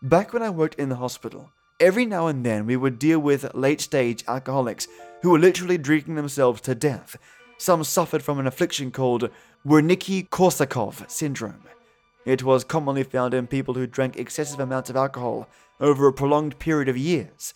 Back 0.02 0.32
when 0.32 0.42
I 0.42 0.50
worked 0.50 0.78
in 0.78 0.90
the 0.90 0.96
hospital, 0.96 1.50
every 1.80 2.04
now 2.04 2.26
and 2.26 2.44
then 2.44 2.66
we 2.66 2.76
would 2.76 2.98
deal 2.98 3.18
with 3.18 3.54
late 3.54 3.80
stage 3.80 4.24
alcoholics 4.28 4.86
who 5.22 5.30
were 5.30 5.38
literally 5.38 5.78
drinking 5.78 6.14
themselves 6.14 6.60
to 6.62 6.74
death. 6.74 7.16
Some 7.58 7.84
suffered 7.84 8.22
from 8.22 8.38
an 8.38 8.46
affliction 8.46 8.90
called 8.90 9.30
Wernicke 9.66 10.28
Korsakoff 10.28 11.08
syndrome. 11.10 11.62
It 12.26 12.42
was 12.42 12.64
commonly 12.64 13.02
found 13.02 13.32
in 13.32 13.46
people 13.46 13.74
who 13.74 13.86
drank 13.86 14.16
excessive 14.16 14.60
amounts 14.60 14.90
of 14.90 14.96
alcohol 14.96 15.48
over 15.80 16.06
a 16.06 16.12
prolonged 16.12 16.58
period 16.58 16.88
of 16.88 16.98
years. 16.98 17.54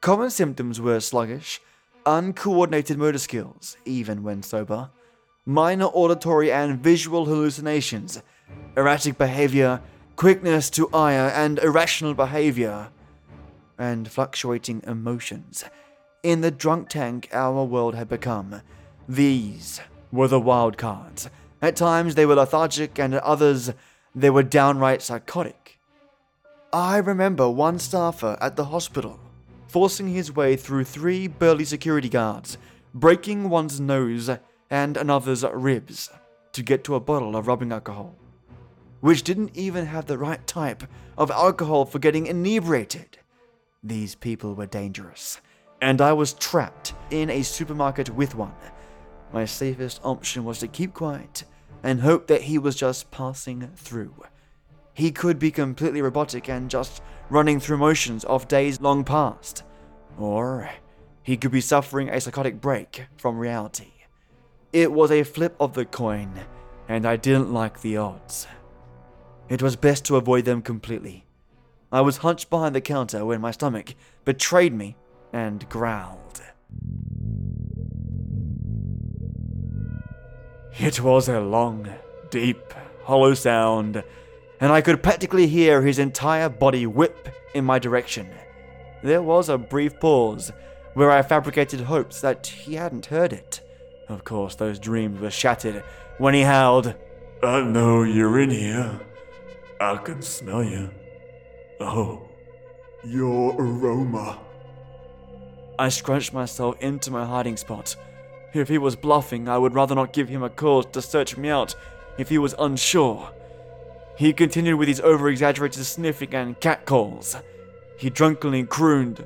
Common 0.00 0.30
symptoms 0.30 0.80
were 0.80 1.00
sluggish, 1.00 1.60
uncoordinated 2.04 2.98
motor 2.98 3.18
skills, 3.18 3.76
even 3.84 4.22
when 4.22 4.42
sober, 4.42 4.90
minor 5.48 5.86
auditory 5.86 6.52
and 6.52 6.78
visual 6.78 7.24
hallucinations, 7.24 8.22
erratic 8.76 9.16
behavior, 9.16 9.80
quickness 10.14 10.68
to 10.68 10.90
ire 10.92 11.32
and 11.34 11.58
irrational 11.60 12.12
behavior, 12.12 12.90
and 13.78 14.10
fluctuating 14.10 14.82
emotions. 14.86 15.64
In 16.22 16.42
the 16.42 16.50
drunk 16.50 16.90
tank 16.90 17.30
our 17.32 17.64
world 17.64 17.94
had 17.94 18.10
become, 18.10 18.60
these 19.08 19.80
were 20.12 20.28
the 20.28 20.38
wild 20.38 20.76
cards. 20.76 21.30
At 21.62 21.76
times 21.76 22.14
they 22.14 22.26
were 22.26 22.34
lethargic, 22.34 22.98
and 22.98 23.14
at 23.14 23.22
others 23.22 23.72
they 24.14 24.28
were 24.28 24.42
downright 24.42 25.00
psychotic. 25.00 25.78
I 26.74 26.98
remember 26.98 27.48
one 27.48 27.78
staffer 27.78 28.36
at 28.38 28.56
the 28.56 28.66
hospital 28.66 29.18
forcing 29.66 30.08
his 30.08 30.34
way 30.34 30.56
through 30.56 30.84
three 30.84 31.26
burly 31.26 31.64
security 31.64 32.08
guards, 32.08 32.58
breaking 32.94 33.48
one's 33.48 33.78
nose 33.78 34.30
and 34.70 34.96
another's 34.96 35.44
ribs 35.44 36.10
to 36.52 36.62
get 36.62 36.84
to 36.84 36.94
a 36.94 37.00
bottle 37.00 37.36
of 37.36 37.46
rubbing 37.46 37.72
alcohol, 37.72 38.16
which 39.00 39.22
didn't 39.22 39.56
even 39.56 39.86
have 39.86 40.06
the 40.06 40.18
right 40.18 40.46
type 40.46 40.82
of 41.16 41.30
alcohol 41.30 41.84
for 41.84 41.98
getting 41.98 42.26
inebriated. 42.26 43.18
These 43.82 44.14
people 44.14 44.54
were 44.54 44.66
dangerous, 44.66 45.40
and 45.80 46.00
I 46.00 46.12
was 46.12 46.34
trapped 46.34 46.94
in 47.10 47.30
a 47.30 47.42
supermarket 47.42 48.10
with 48.10 48.34
one. 48.34 48.54
My 49.32 49.44
safest 49.44 50.00
option 50.02 50.44
was 50.44 50.58
to 50.60 50.68
keep 50.68 50.94
quiet 50.94 51.44
and 51.82 52.00
hope 52.00 52.26
that 52.26 52.42
he 52.42 52.58
was 52.58 52.74
just 52.74 53.10
passing 53.10 53.70
through. 53.76 54.14
He 54.94 55.12
could 55.12 55.38
be 55.38 55.52
completely 55.52 56.02
robotic 56.02 56.48
and 56.48 56.68
just 56.68 57.02
running 57.30 57.60
through 57.60 57.78
motions 57.78 58.24
of 58.24 58.48
days 58.48 58.80
long 58.80 59.04
past. 59.04 59.62
Or 60.18 60.70
he 61.22 61.36
could 61.36 61.52
be 61.52 61.60
suffering 61.60 62.08
a 62.08 62.20
psychotic 62.20 62.60
break 62.60 63.06
from 63.16 63.38
reality. 63.38 63.92
It 64.72 64.92
was 64.92 65.10
a 65.10 65.22
flip 65.22 65.56
of 65.58 65.74
the 65.74 65.84
coin, 65.84 66.32
and 66.88 67.06
I 67.06 67.16
didn't 67.16 67.52
like 67.52 67.80
the 67.80 67.96
odds. 67.96 68.46
It 69.48 69.62
was 69.62 69.76
best 69.76 70.04
to 70.06 70.16
avoid 70.16 70.44
them 70.44 70.62
completely. 70.62 71.24
I 71.90 72.02
was 72.02 72.18
hunched 72.18 72.50
behind 72.50 72.74
the 72.74 72.80
counter 72.80 73.24
when 73.24 73.40
my 73.40 73.50
stomach 73.50 73.94
betrayed 74.24 74.74
me 74.74 74.96
and 75.32 75.68
growled. 75.68 76.42
It 80.78 81.00
was 81.00 81.28
a 81.28 81.40
long, 81.40 81.88
deep, 82.30 82.74
hollow 83.04 83.34
sound 83.34 84.04
and 84.60 84.72
I 84.72 84.80
could 84.80 85.02
practically 85.02 85.46
hear 85.46 85.82
his 85.82 85.98
entire 85.98 86.48
body 86.48 86.86
whip 86.86 87.28
in 87.54 87.64
my 87.64 87.78
direction. 87.78 88.28
There 89.02 89.22
was 89.22 89.48
a 89.48 89.58
brief 89.58 90.00
pause, 90.00 90.52
where 90.94 91.10
I 91.10 91.22
fabricated 91.22 91.80
hopes 91.80 92.20
that 92.22 92.46
he 92.46 92.74
hadn't 92.74 93.06
heard 93.06 93.32
it. 93.32 93.57
Of 94.08 94.24
course, 94.24 94.54
those 94.54 94.78
dreams 94.78 95.20
were 95.20 95.30
shattered 95.30 95.84
when 96.18 96.34
he 96.34 96.42
howled, 96.42 96.94
I 97.42 97.60
know 97.62 98.02
you're 98.02 98.40
in 98.40 98.50
here. 98.50 99.00
I 99.80 99.96
can 99.96 100.22
smell 100.22 100.64
you. 100.64 100.90
Oh, 101.78 102.28
your 103.04 103.54
aroma. 103.56 104.40
I 105.78 105.90
scrunched 105.90 106.32
myself 106.32 106.76
into 106.80 107.12
my 107.12 107.24
hiding 107.24 107.56
spot. 107.56 107.94
If 108.52 108.68
he 108.68 108.78
was 108.78 108.96
bluffing, 108.96 109.48
I 109.48 109.58
would 109.58 109.74
rather 109.74 109.94
not 109.94 110.12
give 110.12 110.28
him 110.28 110.42
a 110.42 110.50
cause 110.50 110.86
to 110.86 111.02
search 111.02 111.36
me 111.36 111.50
out 111.50 111.76
if 112.16 112.28
he 112.28 112.38
was 112.38 112.54
unsure. 112.58 113.30
He 114.16 114.32
continued 114.32 114.78
with 114.78 114.88
his 114.88 115.00
over 115.00 115.28
exaggerated 115.28 115.84
sniffing 115.84 116.34
and 116.34 116.58
catcalls. 116.58 117.36
He 117.96 118.10
drunkenly 118.10 118.64
crooned, 118.64 119.24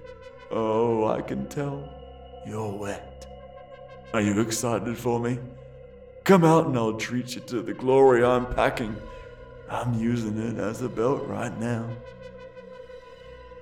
Oh, 0.51 1.07
I 1.07 1.23
can 1.23 1.49
tell. 1.49 1.89
You're 2.47 2.77
wet. 2.77 3.12
Are 4.15 4.21
you 4.21 4.41
excited 4.41 4.99
for 4.99 5.19
me? 5.19 5.39
Come 6.25 6.45
out 6.45 6.67
and 6.67 6.77
I'll 6.77 6.99
treat 6.99 7.35
you 7.35 7.41
to 7.43 7.63
the 7.63 7.73
glory 7.73 8.23
I'm 8.23 8.45
packing. 8.55 8.95
I'm 9.71 9.95
using 9.95 10.37
it 10.37 10.59
as 10.59 10.83
a 10.83 10.89
belt 10.89 11.27
right 11.27 11.59
now. 11.59 11.89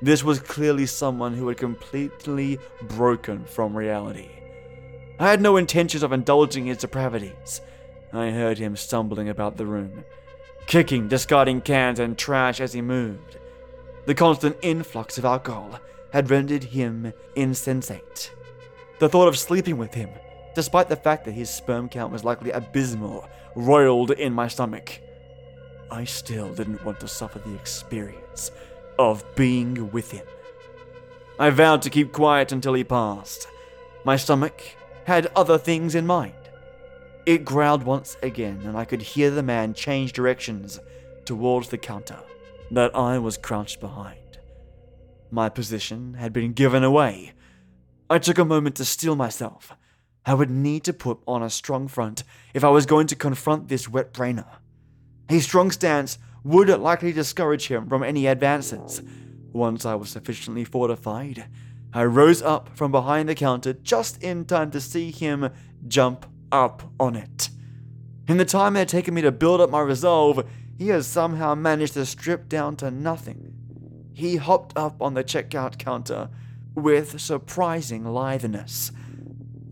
This 0.03 0.25
was 0.25 0.41
clearly 0.41 0.87
someone 0.87 1.35
who 1.35 1.47
had 1.47 1.57
completely 1.57 2.59
broken 2.83 3.45
from 3.45 3.77
reality. 3.77 4.31
I 5.21 5.31
had 5.31 5.41
no 5.41 5.57
intentions 5.57 6.03
of 6.03 6.13
indulging 6.13 6.67
his 6.67 6.79
depravities. 6.79 7.61
I 8.13 8.31
heard 8.31 8.59
him 8.59 8.75
stumbling 8.75 9.29
about 9.29 9.57
the 9.57 9.67
room, 9.67 10.05
kicking, 10.67 11.07
discarding 11.07 11.61
cans 11.61 12.01
and 12.01 12.19
trash 12.19 12.61
as 12.61 12.73
he 12.73 12.81
moved. 12.81 13.37
The 14.07 14.17
constant 14.17 14.57
influx 14.63 15.17
of 15.17 15.25
alcohol 15.25 15.79
had 16.13 16.29
rendered 16.29 16.65
him 16.65 17.13
insensate. 17.37 18.33
The 18.99 19.09
thought 19.09 19.29
of 19.29 19.39
sleeping 19.39 19.79
with 19.79 19.95
him, 19.95 20.11
despite 20.55 20.89
the 20.89 20.97
fact 20.97 21.25
that 21.25 21.33
his 21.33 21.51
sperm 21.51 21.89
count 21.89 22.13
was 22.13 22.25
likely 22.25 22.51
abysmal, 22.51 23.29
roiled 23.55 24.11
in 24.11 24.33
my 24.33 24.49
stomach. 24.49 25.01
I 25.91 26.05
still 26.05 26.53
didn't 26.55 26.85
want 26.85 27.01
to 27.01 27.09
suffer 27.09 27.39
the 27.39 27.55
experience 27.55 28.51
of 28.99 29.25
being 29.35 29.91
with 29.91 30.13
him. 30.13 30.27
I 31.39 31.51
vowed 31.51 31.83
to 31.83 31.91
keep 31.91 32.13
quiet 32.13 32.53
until 32.53 32.75
he 32.75 32.85
passed. 32.85 33.49
My 34.05 34.17
stomach 34.17 34.63
had 35.05 35.33
other 35.35 35.59
things 35.59 35.95
in 35.95 36.07
mind. 36.07 36.35
It 37.27 37.45
growled 37.45 37.83
once 37.83 38.17
again, 38.23 38.61
and 38.65 38.77
I 38.77 38.85
could 38.85 39.03
hear 39.03 39.31
the 39.31 39.43
man 39.43 39.75
change 39.75 40.13
directions 40.13 40.79
towards 41.25 41.69
the 41.69 41.79
counter 41.79 42.21
that 42.71 42.95
I 42.95 43.19
was 43.19 43.37
crouched 43.37 43.81
behind. 43.81 44.39
My 45.31 45.49
position 45.49 46.15
had 46.15 46.33
been 46.33 46.53
given 46.53 46.85
away. 46.85 47.33
I 48.09 48.19
took 48.19 48.39
a 48.39 48.45
moment 48.45 48.77
to 48.77 48.85
steel 48.85 49.17
myself. 49.17 49.73
I 50.27 50.35
would 50.35 50.51
need 50.51 50.85
to 50.85 50.93
put 50.93 51.21
on 51.27 51.43
a 51.43 51.51
strong 51.51 51.89
front 51.89 52.25
if 52.55 52.63
I 52.63 52.69
was 52.69 52.87
going 52.87 53.07
to 53.09 53.17
confront 53.17 53.69
this 53.69 53.89
wet 53.89 54.13
brainer. 54.13 54.47
His 55.29 55.45
strong 55.45 55.71
stance 55.71 56.19
would 56.45 56.69
likely 56.69 57.13
discourage 57.13 57.69
him 57.69 57.89
from 57.89 58.03
any 58.03 58.27
advances. 58.27 59.03
Once 59.53 59.85
I 59.85 59.95
was 59.95 60.11
sufficiently 60.11 60.65
fortified, 60.65 61.47
I 61.93 62.05
rose 62.05 62.43
up 62.43 62.77
from 62.77 62.93
behind 62.93 63.29
the 63.29 63.35
counter 63.35 63.73
just 63.73 64.23
in 64.23 64.45
time 64.45 64.71
to 64.73 64.81
see 64.81 65.11
him 65.11 65.51
jump 65.89 66.27
up 66.53 66.83
on 66.99 67.17
it. 67.17 67.51
In 68.29 68.37
the 68.37 68.45
time 68.45 68.77
it 68.77 68.81
had 68.81 68.89
taken 68.89 69.15
me 69.15 69.23
to 69.23 69.33
build 69.33 69.61
up 69.61 69.71
my 69.71 69.81
resolve, 69.81 70.49
he 70.79 70.89
has 70.89 71.07
somehow 71.07 71.55
managed 71.55 71.95
to 71.95 72.07
strip 72.07 72.49
down 72.49 72.77
to 72.77 72.91
nothing. 72.91 73.55
He 74.13 74.37
hopped 74.37 74.77
up 74.77 75.03
on 75.03 75.15
the 75.15 75.25
checkout 75.25 75.79
counter 75.79 76.31
with 76.75 77.21
surprising 77.21 78.05
litheness. 78.05 78.93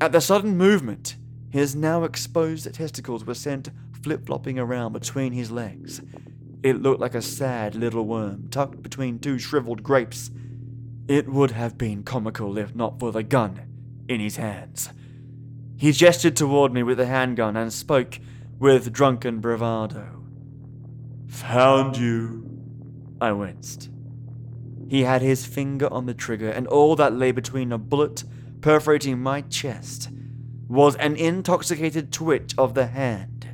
At 0.00 0.12
the 0.12 0.20
sudden 0.20 0.56
movement, 0.56 1.16
his 1.50 1.74
now 1.74 2.04
exposed 2.04 2.72
testicles 2.72 3.24
were 3.24 3.34
sent 3.34 3.70
flip 4.00 4.26
flopping 4.26 4.56
around 4.56 4.92
between 4.92 5.32
his 5.32 5.50
legs. 5.50 6.00
It 6.62 6.80
looked 6.80 7.00
like 7.00 7.16
a 7.16 7.22
sad 7.22 7.74
little 7.74 8.04
worm 8.04 8.48
tucked 8.48 8.80
between 8.80 9.18
two 9.18 9.40
shriveled 9.40 9.82
grapes. 9.82 10.30
It 11.08 11.28
would 11.28 11.50
have 11.50 11.76
been 11.76 12.04
comical 12.04 12.58
if 12.58 12.76
not 12.76 13.00
for 13.00 13.10
the 13.10 13.24
gun 13.24 13.60
in 14.08 14.20
his 14.20 14.36
hands. 14.36 14.90
He 15.76 15.90
gestured 15.90 16.36
toward 16.36 16.72
me 16.72 16.84
with 16.84 16.98
the 16.98 17.06
handgun 17.06 17.56
and 17.56 17.72
spoke 17.72 18.20
with 18.58 18.92
drunken 18.92 19.40
bravado. 19.40 20.24
Found 21.26 21.96
you. 21.96 22.44
I 23.20 23.32
winced. 23.32 23.88
He 24.88 25.02
had 25.02 25.22
his 25.22 25.44
finger 25.44 25.92
on 25.92 26.06
the 26.06 26.14
trigger, 26.14 26.50
and 26.50 26.66
all 26.68 26.94
that 26.96 27.14
lay 27.14 27.32
between 27.32 27.72
a 27.72 27.78
bullet 27.78 28.24
perforating 28.60 29.18
my 29.18 29.42
chest 29.42 30.10
was 30.68 30.96
an 30.96 31.16
intoxicated 31.16 32.12
twitch 32.12 32.54
of 32.58 32.74
the 32.74 32.86
hand. 32.86 33.48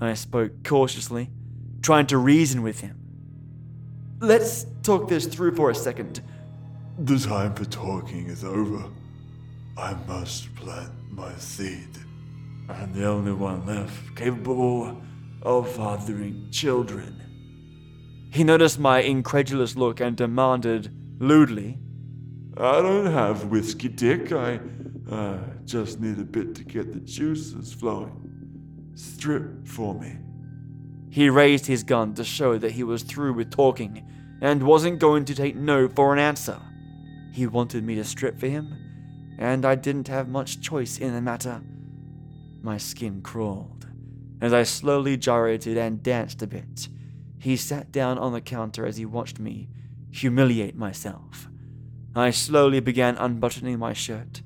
I 0.00 0.14
spoke 0.14 0.64
cautiously, 0.64 1.30
trying 1.82 2.06
to 2.06 2.18
reason 2.18 2.62
with 2.62 2.80
him. 2.80 2.98
Let's 4.20 4.66
talk 4.82 5.08
this 5.08 5.26
through 5.26 5.54
for 5.54 5.70
a 5.70 5.74
second. 5.74 6.22
The 6.98 7.18
time 7.18 7.54
for 7.54 7.64
talking 7.66 8.26
is 8.26 8.44
over. 8.44 8.84
I 9.76 9.94
must 10.06 10.54
plant 10.56 10.92
my 11.10 11.32
seed. 11.36 11.98
I'm 12.68 12.92
the 12.92 13.06
only 13.06 13.32
one 13.32 13.64
left 13.64 14.16
capable 14.16 15.00
of 15.42 15.70
fathering 15.70 16.48
children. 16.50 17.22
He 18.30 18.44
noticed 18.44 18.78
my 18.78 19.00
incredulous 19.00 19.76
look 19.76 20.00
and 20.00 20.16
demanded 20.16 20.90
lewdly, 21.18 21.78
I 22.60 22.82
don't 22.82 23.06
have 23.06 23.46
whiskey, 23.46 23.88
Dick. 23.88 24.32
I 24.32 24.58
uh, 25.08 25.38
just 25.64 26.00
need 26.00 26.18
a 26.18 26.24
bit 26.24 26.56
to 26.56 26.64
get 26.64 26.92
the 26.92 26.98
juices 26.98 27.72
flowing. 27.72 28.92
Strip 28.94 29.66
for 29.66 29.94
me. 29.94 30.16
He 31.08 31.30
raised 31.30 31.66
his 31.66 31.84
gun 31.84 32.14
to 32.14 32.24
show 32.24 32.58
that 32.58 32.72
he 32.72 32.82
was 32.82 33.04
through 33.04 33.34
with 33.34 33.52
talking 33.52 34.04
and 34.40 34.62
wasn't 34.64 34.98
going 34.98 35.24
to 35.26 35.36
take 35.36 35.54
no 35.54 35.88
for 35.88 36.12
an 36.12 36.18
answer. 36.18 36.60
He 37.32 37.46
wanted 37.46 37.84
me 37.84 37.94
to 37.94 38.04
strip 38.04 38.40
for 38.40 38.48
him, 38.48 38.74
and 39.38 39.64
I 39.64 39.76
didn't 39.76 40.08
have 40.08 40.28
much 40.28 40.60
choice 40.60 40.98
in 40.98 41.14
the 41.14 41.20
matter. 41.20 41.62
My 42.60 42.76
skin 42.76 43.22
crawled 43.22 43.86
as 44.40 44.52
I 44.52 44.64
slowly 44.64 45.16
gyrated 45.16 45.76
and 45.76 46.02
danced 46.02 46.42
a 46.42 46.46
bit. 46.46 46.88
He 47.38 47.56
sat 47.56 47.92
down 47.92 48.18
on 48.18 48.32
the 48.32 48.40
counter 48.40 48.84
as 48.84 48.96
he 48.96 49.06
watched 49.06 49.38
me 49.38 49.68
humiliate 50.10 50.76
myself. 50.76 51.48
I 52.14 52.30
slowly 52.30 52.80
began 52.80 53.16
unbuttoning 53.16 53.78
my 53.78 53.92
shirt 53.92 54.42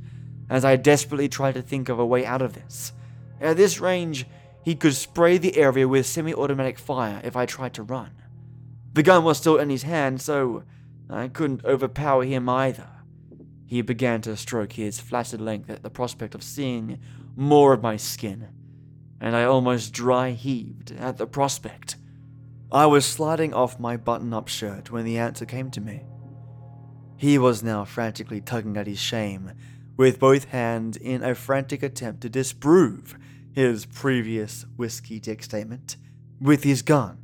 as 0.51 0.64
I 0.64 0.77
desperately 0.77 1.29
tried 1.29 1.55
to 1.55 1.62
think 1.62 1.88
of 1.88 1.98
a 1.98 2.05
way 2.07 2.27
out 2.27 2.42
of 2.42 2.53
this. 2.53 2.92
At 3.40 3.57
this 3.57 3.81
range, 3.81 4.27
he 4.62 4.75
could 4.75 4.94
spray 4.94 5.38
the 5.38 5.57
area 5.57 5.88
with 5.88 6.07
semi 6.07 6.35
automatic 6.35 6.79
fire 6.79 7.20
if 7.25 7.37
I 7.37 7.46
tried 7.46 7.75
to 7.75 7.83
run. 7.83 8.11
The 8.92 9.03
gun 9.03 9.25
was 9.25 9.38
still 9.38 9.57
in 9.57 9.70
his 9.70 9.83
hand, 9.85 10.20
so 10.20 10.64
I 11.09 11.29
couldn't 11.29 11.64
overpower 11.64 12.25
him 12.25 12.48
either. 12.48 12.88
He 13.66 13.81
began 13.81 14.20
to 14.22 14.37
stroke 14.37 14.72
his 14.72 15.01
flaccid 15.01 15.40
length 15.40 15.70
at 15.70 15.83
the 15.83 15.88
prospect 15.88 16.35
of 16.35 16.42
seeing 16.42 17.01
more 17.35 17.72
of 17.72 17.83
my 17.83 17.96
skin, 17.96 18.48
and 19.20 19.35
I 19.35 19.44
almost 19.44 19.94
dry 19.94 20.33
heaved 20.33 20.92
at 20.92 21.16
the 21.16 21.27
prospect. 21.27 21.96
I 22.70 22.85
was 22.87 23.07
sliding 23.07 23.55
off 23.55 23.81
my 23.81 23.96
button 23.96 24.35
up 24.35 24.48
shirt 24.48 24.90
when 24.90 25.07
the 25.07 25.18
answer 25.18 25.46
came 25.46 25.70
to 25.70 25.81
me. 25.81 26.03
He 27.16 27.38
was 27.38 27.62
now 27.62 27.85
frantically 27.85 28.40
tugging 28.40 28.77
at 28.77 28.87
his 28.87 28.98
shame, 28.98 29.53
with 29.96 30.18
both 30.18 30.46
hands 30.46 30.96
in 30.96 31.22
a 31.22 31.35
frantic 31.35 31.83
attempt 31.83 32.22
to 32.22 32.29
disprove 32.29 33.16
his 33.53 33.87
previous 33.87 34.64
whiskey 34.77 35.20
dick 35.20 35.42
statement 35.42 35.96
with 36.40 36.64
his 36.64 36.83
gun, 36.83 37.18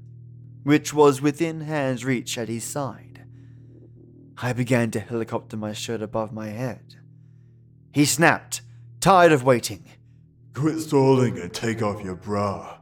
which 0.63 0.93
was 0.95 1.21
within 1.21 1.63
hand's 1.63 2.05
reach 2.05 2.39
at 2.39 2.49
his 2.49 2.65
side. 2.65 3.25
I 4.41 4.53
began 4.53 4.91
to 4.93 5.01
helicopter 5.01 5.57
my 5.57 5.73
shirt 5.73 6.01
above 6.01 6.33
my 6.33 6.49
head. 6.49 6.95
He 7.93 8.05
snapped, 8.05 8.61
tired 9.01 9.33
of 9.33 9.43
waiting. 9.43 9.85
Quit 10.55 10.79
stalling 10.79 11.39
and 11.39 11.53
take 11.53 11.83
off 11.83 12.05
your 12.05 12.15
bra. 12.15 12.79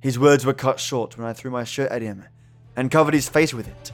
His 0.00 0.18
words 0.18 0.44
were 0.44 0.54
cut 0.54 0.80
short 0.80 1.16
when 1.16 1.26
I 1.26 1.32
threw 1.32 1.50
my 1.50 1.64
shirt 1.64 1.90
at 1.90 2.02
him 2.02 2.24
and 2.74 2.90
covered 2.90 3.14
his 3.14 3.28
face 3.28 3.52
with 3.54 3.68
it. 3.68 3.92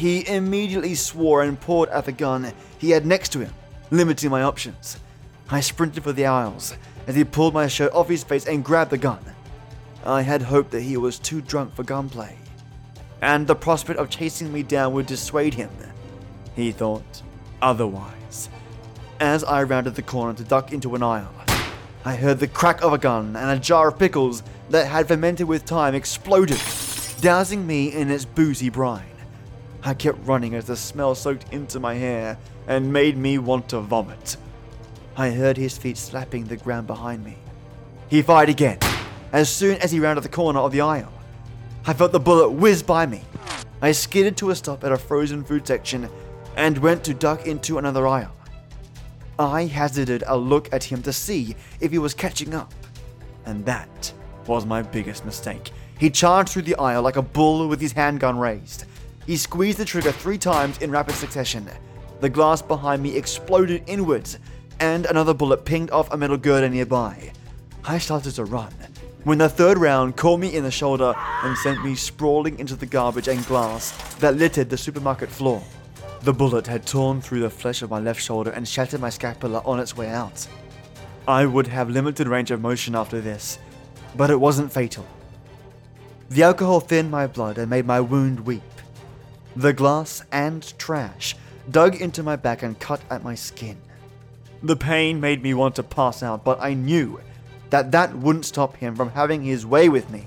He 0.00 0.26
immediately 0.26 0.94
swore 0.94 1.42
and 1.42 1.60
poured 1.60 1.90
at 1.90 2.06
the 2.06 2.12
gun 2.12 2.54
he 2.78 2.88
had 2.88 3.04
next 3.04 3.32
to 3.32 3.40
him, 3.40 3.52
limiting 3.90 4.30
my 4.30 4.42
options. 4.42 4.98
I 5.50 5.60
sprinted 5.60 6.04
for 6.04 6.12
the 6.12 6.24
aisles 6.24 6.74
as 7.06 7.16
he 7.16 7.22
pulled 7.22 7.52
my 7.52 7.66
shirt 7.66 7.92
off 7.92 8.08
his 8.08 8.24
face 8.24 8.46
and 8.46 8.64
grabbed 8.64 8.92
the 8.92 8.96
gun. 8.96 9.22
I 10.06 10.22
had 10.22 10.40
hoped 10.40 10.70
that 10.70 10.80
he 10.80 10.96
was 10.96 11.18
too 11.18 11.42
drunk 11.42 11.74
for 11.74 11.82
gunplay, 11.82 12.34
and 13.20 13.46
the 13.46 13.54
prospect 13.54 13.98
of 13.98 14.08
chasing 14.08 14.50
me 14.50 14.62
down 14.62 14.94
would 14.94 15.04
dissuade 15.04 15.52
him. 15.52 15.68
He 16.56 16.72
thought 16.72 17.20
otherwise. 17.60 18.48
As 19.20 19.44
I 19.44 19.64
rounded 19.64 19.96
the 19.96 20.02
corner 20.02 20.32
to 20.32 20.44
duck 20.44 20.72
into 20.72 20.94
an 20.94 21.02
aisle, 21.02 21.34
I 22.06 22.16
heard 22.16 22.38
the 22.38 22.48
crack 22.48 22.80
of 22.80 22.94
a 22.94 22.98
gun 22.98 23.36
and 23.36 23.50
a 23.50 23.62
jar 23.62 23.88
of 23.88 23.98
pickles 23.98 24.42
that 24.70 24.86
had 24.86 25.08
fermented 25.08 25.46
with 25.46 25.66
time 25.66 25.94
exploded, 25.94 26.58
dousing 27.20 27.66
me 27.66 27.92
in 27.92 28.10
its 28.10 28.24
boozy 28.24 28.70
brine. 28.70 29.09
I 29.82 29.94
kept 29.94 30.26
running 30.26 30.54
as 30.54 30.66
the 30.66 30.76
smell 30.76 31.14
soaked 31.14 31.52
into 31.52 31.80
my 31.80 31.94
hair 31.94 32.36
and 32.66 32.92
made 32.92 33.16
me 33.16 33.38
want 33.38 33.68
to 33.70 33.80
vomit. 33.80 34.36
I 35.16 35.30
heard 35.30 35.56
his 35.56 35.78
feet 35.78 35.96
slapping 35.96 36.44
the 36.44 36.56
ground 36.56 36.86
behind 36.86 37.24
me. 37.24 37.36
He 38.08 38.22
fired 38.22 38.48
again, 38.48 38.78
as 39.32 39.48
soon 39.48 39.78
as 39.78 39.90
he 39.90 40.00
rounded 40.00 40.24
the 40.24 40.28
corner 40.28 40.60
of 40.60 40.72
the 40.72 40.82
aisle. 40.82 41.12
I 41.86 41.94
felt 41.94 42.12
the 42.12 42.20
bullet 42.20 42.50
whiz 42.50 42.82
by 42.82 43.06
me. 43.06 43.22
I 43.80 43.92
skidded 43.92 44.36
to 44.38 44.50
a 44.50 44.54
stop 44.54 44.84
at 44.84 44.92
a 44.92 44.98
frozen 44.98 45.44
food 45.44 45.66
section 45.66 46.10
and 46.56 46.76
went 46.78 47.02
to 47.04 47.14
duck 47.14 47.46
into 47.46 47.78
another 47.78 48.06
aisle. 48.06 48.34
I 49.38 49.64
hazarded 49.64 50.24
a 50.26 50.36
look 50.36 50.70
at 50.74 50.84
him 50.84 51.02
to 51.02 51.12
see 51.14 51.56
if 51.80 51.90
he 51.90 51.98
was 51.98 52.12
catching 52.12 52.54
up, 52.54 52.74
and 53.46 53.64
that 53.64 54.12
was 54.46 54.66
my 54.66 54.82
biggest 54.82 55.24
mistake. 55.24 55.72
He 55.98 56.10
charged 56.10 56.50
through 56.50 56.62
the 56.62 56.76
aisle 56.76 57.02
like 57.02 57.16
a 57.16 57.22
bull 57.22 57.66
with 57.68 57.80
his 57.80 57.92
handgun 57.92 58.38
raised. 58.38 58.84
He 59.26 59.36
squeezed 59.36 59.78
the 59.78 59.84
trigger 59.84 60.12
three 60.12 60.38
times 60.38 60.78
in 60.78 60.90
rapid 60.90 61.14
succession. 61.14 61.68
The 62.20 62.28
glass 62.28 62.62
behind 62.62 63.02
me 63.02 63.16
exploded 63.16 63.84
inwards, 63.86 64.38
and 64.80 65.06
another 65.06 65.34
bullet 65.34 65.64
pinged 65.64 65.90
off 65.90 66.12
a 66.12 66.16
metal 66.16 66.36
girder 66.36 66.68
nearby. 66.68 67.32
I 67.84 67.98
started 67.98 68.34
to 68.34 68.44
run 68.44 68.72
when 69.24 69.38
the 69.38 69.48
third 69.48 69.76
round 69.76 70.16
caught 70.16 70.40
me 70.40 70.54
in 70.54 70.64
the 70.64 70.70
shoulder 70.70 71.14
and 71.42 71.56
sent 71.58 71.84
me 71.84 71.94
sprawling 71.94 72.58
into 72.58 72.74
the 72.74 72.86
garbage 72.86 73.28
and 73.28 73.44
glass 73.46 73.90
that 74.16 74.36
littered 74.36 74.70
the 74.70 74.78
supermarket 74.78 75.28
floor. 75.28 75.62
The 76.22 76.32
bullet 76.32 76.66
had 76.66 76.86
torn 76.86 77.20
through 77.20 77.40
the 77.40 77.50
flesh 77.50 77.82
of 77.82 77.90
my 77.90 77.98
left 77.98 78.22
shoulder 78.22 78.50
and 78.50 78.66
shattered 78.66 79.00
my 79.00 79.10
scapula 79.10 79.62
on 79.64 79.78
its 79.78 79.96
way 79.96 80.08
out. 80.08 80.46
I 81.28 81.44
would 81.46 81.66
have 81.66 81.90
limited 81.90 82.28
range 82.28 82.50
of 82.50 82.60
motion 82.60 82.94
after 82.94 83.20
this, 83.20 83.58
but 84.16 84.30
it 84.30 84.40
wasn't 84.40 84.72
fatal. 84.72 85.06
The 86.30 86.42
alcohol 86.42 86.80
thinned 86.80 87.10
my 87.10 87.26
blood 87.26 87.58
and 87.58 87.68
made 87.68 87.86
my 87.86 88.00
wound 88.00 88.40
weep. 88.40 88.62
The 89.56 89.72
glass 89.72 90.24
and 90.30 90.62
trash 90.78 91.36
dug 91.70 91.96
into 91.96 92.22
my 92.22 92.36
back 92.36 92.62
and 92.62 92.78
cut 92.78 93.00
at 93.10 93.24
my 93.24 93.34
skin. 93.34 93.76
The 94.62 94.76
pain 94.76 95.20
made 95.20 95.42
me 95.42 95.54
want 95.54 95.76
to 95.76 95.82
pass 95.82 96.22
out, 96.22 96.44
but 96.44 96.60
I 96.60 96.74
knew 96.74 97.20
that 97.70 97.92
that 97.92 98.16
wouldn't 98.16 98.44
stop 98.44 98.76
him 98.76 98.94
from 98.94 99.10
having 99.10 99.42
his 99.42 99.66
way 99.66 99.88
with 99.88 100.10
me. 100.10 100.26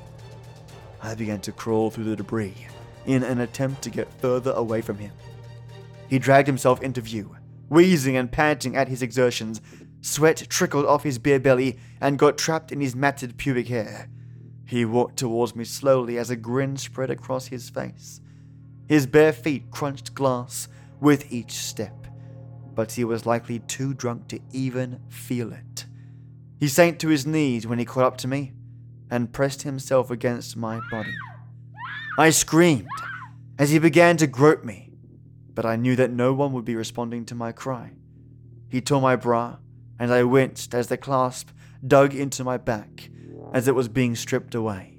I 1.01 1.15
began 1.15 1.39
to 1.41 1.51
crawl 1.51 1.89
through 1.89 2.05
the 2.05 2.15
debris 2.15 2.67
in 3.05 3.23
an 3.23 3.39
attempt 3.39 3.81
to 3.83 3.89
get 3.89 4.11
further 4.19 4.51
away 4.51 4.81
from 4.81 4.97
him. 4.97 5.11
He 6.07 6.19
dragged 6.19 6.47
himself 6.47 6.81
into 6.81 7.01
view, 7.01 7.35
wheezing 7.69 8.15
and 8.17 8.31
panting 8.31 8.75
at 8.75 8.87
his 8.87 9.01
exertions. 9.01 9.61
Sweat 10.01 10.47
trickled 10.49 10.85
off 10.85 11.03
his 11.03 11.19
bare 11.19 11.39
belly 11.39 11.79
and 12.01 12.19
got 12.19 12.37
trapped 12.37 12.71
in 12.71 12.81
his 12.81 12.95
matted 12.95 13.37
pubic 13.37 13.67
hair. 13.67 14.09
He 14.65 14.85
walked 14.85 15.17
towards 15.17 15.55
me 15.55 15.65
slowly 15.65 16.17
as 16.17 16.29
a 16.29 16.35
grin 16.35 16.77
spread 16.77 17.09
across 17.09 17.47
his 17.47 17.69
face. 17.69 18.21
His 18.87 19.07
bare 19.07 19.33
feet 19.33 19.71
crunched 19.71 20.13
glass 20.13 20.67
with 20.99 21.31
each 21.31 21.51
step, 21.53 22.07
but 22.75 22.93
he 22.93 23.03
was 23.03 23.25
likely 23.25 23.59
too 23.59 23.93
drunk 23.93 24.27
to 24.29 24.39
even 24.51 24.99
feel 25.09 25.53
it. 25.53 25.85
He 26.59 26.67
sank 26.67 26.99
to 26.99 27.09
his 27.09 27.25
knees 27.25 27.67
when 27.67 27.79
he 27.79 27.85
caught 27.85 28.05
up 28.05 28.17
to 28.17 28.27
me 28.27 28.53
and 29.09 29.33
pressed 29.33 29.63
himself 29.63 30.09
against 30.09 30.57
my 30.57 30.79
body. 30.89 31.13
I 32.17 32.29
screamed 32.29 32.87
as 33.57 33.71
he 33.71 33.79
began 33.79 34.17
to 34.17 34.27
grope 34.27 34.63
me, 34.63 34.91
but 35.53 35.65
I 35.65 35.75
knew 35.75 35.95
that 35.95 36.11
no 36.11 36.33
one 36.33 36.53
would 36.53 36.65
be 36.65 36.75
responding 36.75 37.25
to 37.25 37.35
my 37.35 37.51
cry. 37.51 37.91
He 38.69 38.81
tore 38.81 39.01
my 39.01 39.15
bra, 39.15 39.57
and 39.99 40.11
I 40.11 40.23
winced 40.23 40.73
as 40.73 40.87
the 40.87 40.97
clasp 40.97 41.49
dug 41.85 42.15
into 42.15 42.43
my 42.43 42.57
back 42.57 43.09
as 43.53 43.67
it 43.67 43.75
was 43.75 43.87
being 43.87 44.15
stripped 44.15 44.55
away. 44.55 44.97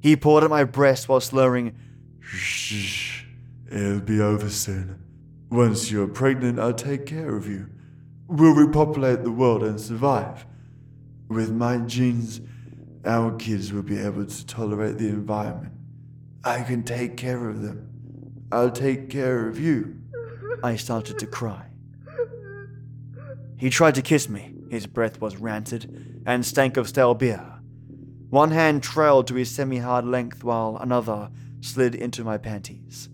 He 0.00 0.16
pawed 0.16 0.44
at 0.44 0.50
my 0.50 0.64
breast 0.64 1.08
while 1.08 1.20
slurring, 1.20 1.74
Shh, 2.22 3.24
it'll 3.70 4.00
be 4.00 4.20
over 4.20 4.48
soon. 4.48 4.98
Once 5.50 5.90
you're 5.90 6.08
pregnant, 6.08 6.58
I'll 6.58 6.72
take 6.72 7.04
care 7.04 7.36
of 7.36 7.46
you. 7.46 7.68
We'll 8.28 8.54
repopulate 8.54 9.22
the 9.22 9.30
world 9.30 9.62
and 9.62 9.80
survive. 9.80 10.46
With 11.28 11.50
my 11.50 11.78
genes, 11.78 12.40
our 13.04 13.36
kids 13.36 13.72
will 13.72 13.82
be 13.82 13.98
able 13.98 14.24
to 14.24 14.46
tolerate 14.46 14.98
the 14.98 15.08
environment. 15.08 15.74
I 16.44 16.62
can 16.62 16.82
take 16.84 17.16
care 17.16 17.48
of 17.48 17.62
them. 17.62 17.88
I'll 18.50 18.70
take 18.70 19.10
care 19.10 19.48
of 19.48 19.58
you. 19.58 20.00
I 20.62 20.76
started 20.76 21.18
to 21.18 21.26
cry. 21.26 21.66
He 23.56 23.70
tried 23.70 23.94
to 23.96 24.02
kiss 24.02 24.28
me. 24.28 24.54
His 24.70 24.86
breath 24.86 25.20
was 25.20 25.36
rancid 25.36 26.22
and 26.26 26.44
stank 26.46 26.76
of 26.76 26.88
stale 26.88 27.14
beer. 27.14 27.44
One 28.30 28.50
hand 28.50 28.82
trailed 28.82 29.26
to 29.26 29.34
his 29.34 29.50
semi 29.50 29.78
hard 29.78 30.06
length 30.06 30.42
while 30.42 30.78
another 30.80 31.30
slid 31.62 31.94
into 31.94 32.24
my 32.24 32.36
panties. 32.36 33.08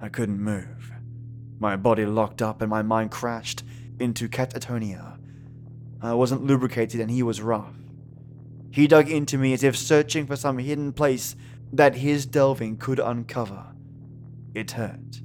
I 0.00 0.08
couldn't 0.08 0.40
move. 0.40 0.92
My 1.58 1.76
body 1.76 2.04
locked 2.04 2.42
up 2.42 2.60
and 2.60 2.70
my 2.70 2.82
mind 2.82 3.10
crashed 3.10 3.62
into 4.00 4.28
catatonia. 4.28 5.18
I 6.02 6.14
wasn't 6.14 6.44
lubricated 6.44 7.00
and 7.00 7.10
he 7.10 7.22
was 7.22 7.40
rough. 7.40 7.74
He 8.70 8.86
dug 8.86 9.08
into 9.08 9.38
me 9.38 9.52
as 9.52 9.62
if 9.62 9.76
searching 9.76 10.26
for 10.26 10.36
some 10.36 10.58
hidden 10.58 10.92
place 10.92 11.36
that 11.72 11.96
his 11.96 12.26
delving 12.26 12.76
could 12.76 12.98
uncover. 12.98 13.64
It 14.54 14.72
hurt. 14.72 15.22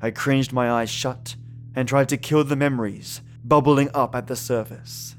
I 0.00 0.10
cringed 0.10 0.52
my 0.52 0.70
eyes 0.70 0.90
shut 0.90 1.36
and 1.74 1.88
tried 1.88 2.08
to 2.10 2.16
kill 2.16 2.44
the 2.44 2.56
memories 2.56 3.20
bubbling 3.44 3.90
up 3.94 4.14
at 4.14 4.26
the 4.26 4.36
surface. 4.36 5.16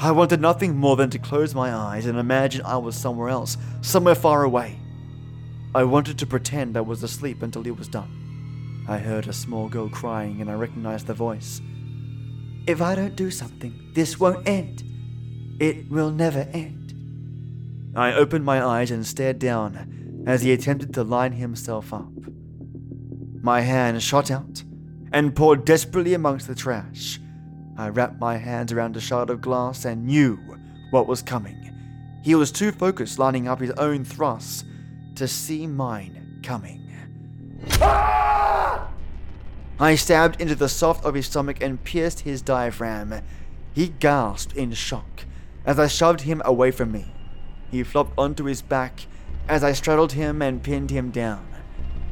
I 0.00 0.12
wanted 0.12 0.40
nothing 0.40 0.76
more 0.76 0.94
than 0.94 1.10
to 1.10 1.18
close 1.18 1.56
my 1.56 1.74
eyes 1.74 2.06
and 2.06 2.16
imagine 2.16 2.64
I 2.64 2.76
was 2.76 2.94
somewhere 2.94 3.28
else, 3.30 3.56
somewhere 3.80 4.14
far 4.14 4.44
away. 4.44 4.78
I 5.74 5.82
wanted 5.82 6.18
to 6.18 6.26
pretend 6.26 6.76
I 6.76 6.82
was 6.82 7.02
asleep 7.02 7.42
until 7.42 7.66
it 7.66 7.76
was 7.76 7.88
done. 7.88 8.84
I 8.88 8.98
heard 8.98 9.26
a 9.26 9.32
small 9.32 9.68
girl 9.68 9.88
crying 9.88 10.40
and 10.40 10.48
I 10.48 10.54
recognized 10.54 11.08
the 11.08 11.14
voice. 11.14 11.60
If 12.68 12.80
I 12.80 12.94
don't 12.94 13.16
do 13.16 13.30
something, 13.32 13.90
this 13.94 14.20
won't 14.20 14.46
end. 14.48 14.84
It 15.58 15.90
will 15.90 16.12
never 16.12 16.46
end. 16.52 16.94
I 17.96 18.12
opened 18.12 18.44
my 18.44 18.64
eyes 18.64 18.92
and 18.92 19.04
stared 19.04 19.40
down 19.40 20.22
as 20.28 20.42
he 20.42 20.52
attempted 20.52 20.94
to 20.94 21.02
line 21.02 21.32
himself 21.32 21.92
up. 21.92 22.12
My 23.42 23.62
hand 23.62 24.00
shot 24.00 24.30
out 24.30 24.62
and 25.12 25.34
poured 25.34 25.64
desperately 25.64 26.14
amongst 26.14 26.46
the 26.46 26.54
trash. 26.54 27.18
I 27.78 27.90
wrapped 27.90 28.18
my 28.18 28.36
hands 28.36 28.72
around 28.72 28.96
a 28.96 29.00
shard 29.00 29.30
of 29.30 29.40
glass 29.40 29.84
and 29.84 30.04
knew 30.04 30.36
what 30.90 31.06
was 31.06 31.22
coming. 31.22 31.72
He 32.24 32.34
was 32.34 32.50
too 32.50 32.72
focused 32.72 33.20
lining 33.20 33.46
up 33.46 33.60
his 33.60 33.70
own 33.72 34.04
thrusts 34.04 34.64
to 35.14 35.28
see 35.28 35.64
mine 35.68 36.40
coming. 36.42 36.90
Ah! 37.80 38.88
I 39.78 39.94
stabbed 39.94 40.40
into 40.40 40.56
the 40.56 40.68
soft 40.68 41.04
of 41.04 41.14
his 41.14 41.26
stomach 41.26 41.62
and 41.62 41.82
pierced 41.84 42.20
his 42.20 42.42
diaphragm. 42.42 43.14
He 43.72 43.88
gasped 44.00 44.56
in 44.56 44.72
shock 44.72 45.24
as 45.64 45.78
I 45.78 45.86
shoved 45.86 46.22
him 46.22 46.42
away 46.44 46.72
from 46.72 46.90
me. 46.90 47.12
He 47.70 47.84
flopped 47.84 48.18
onto 48.18 48.44
his 48.44 48.60
back 48.60 49.06
as 49.48 49.62
I 49.62 49.72
straddled 49.72 50.12
him 50.12 50.42
and 50.42 50.64
pinned 50.64 50.90
him 50.90 51.12
down. 51.12 51.46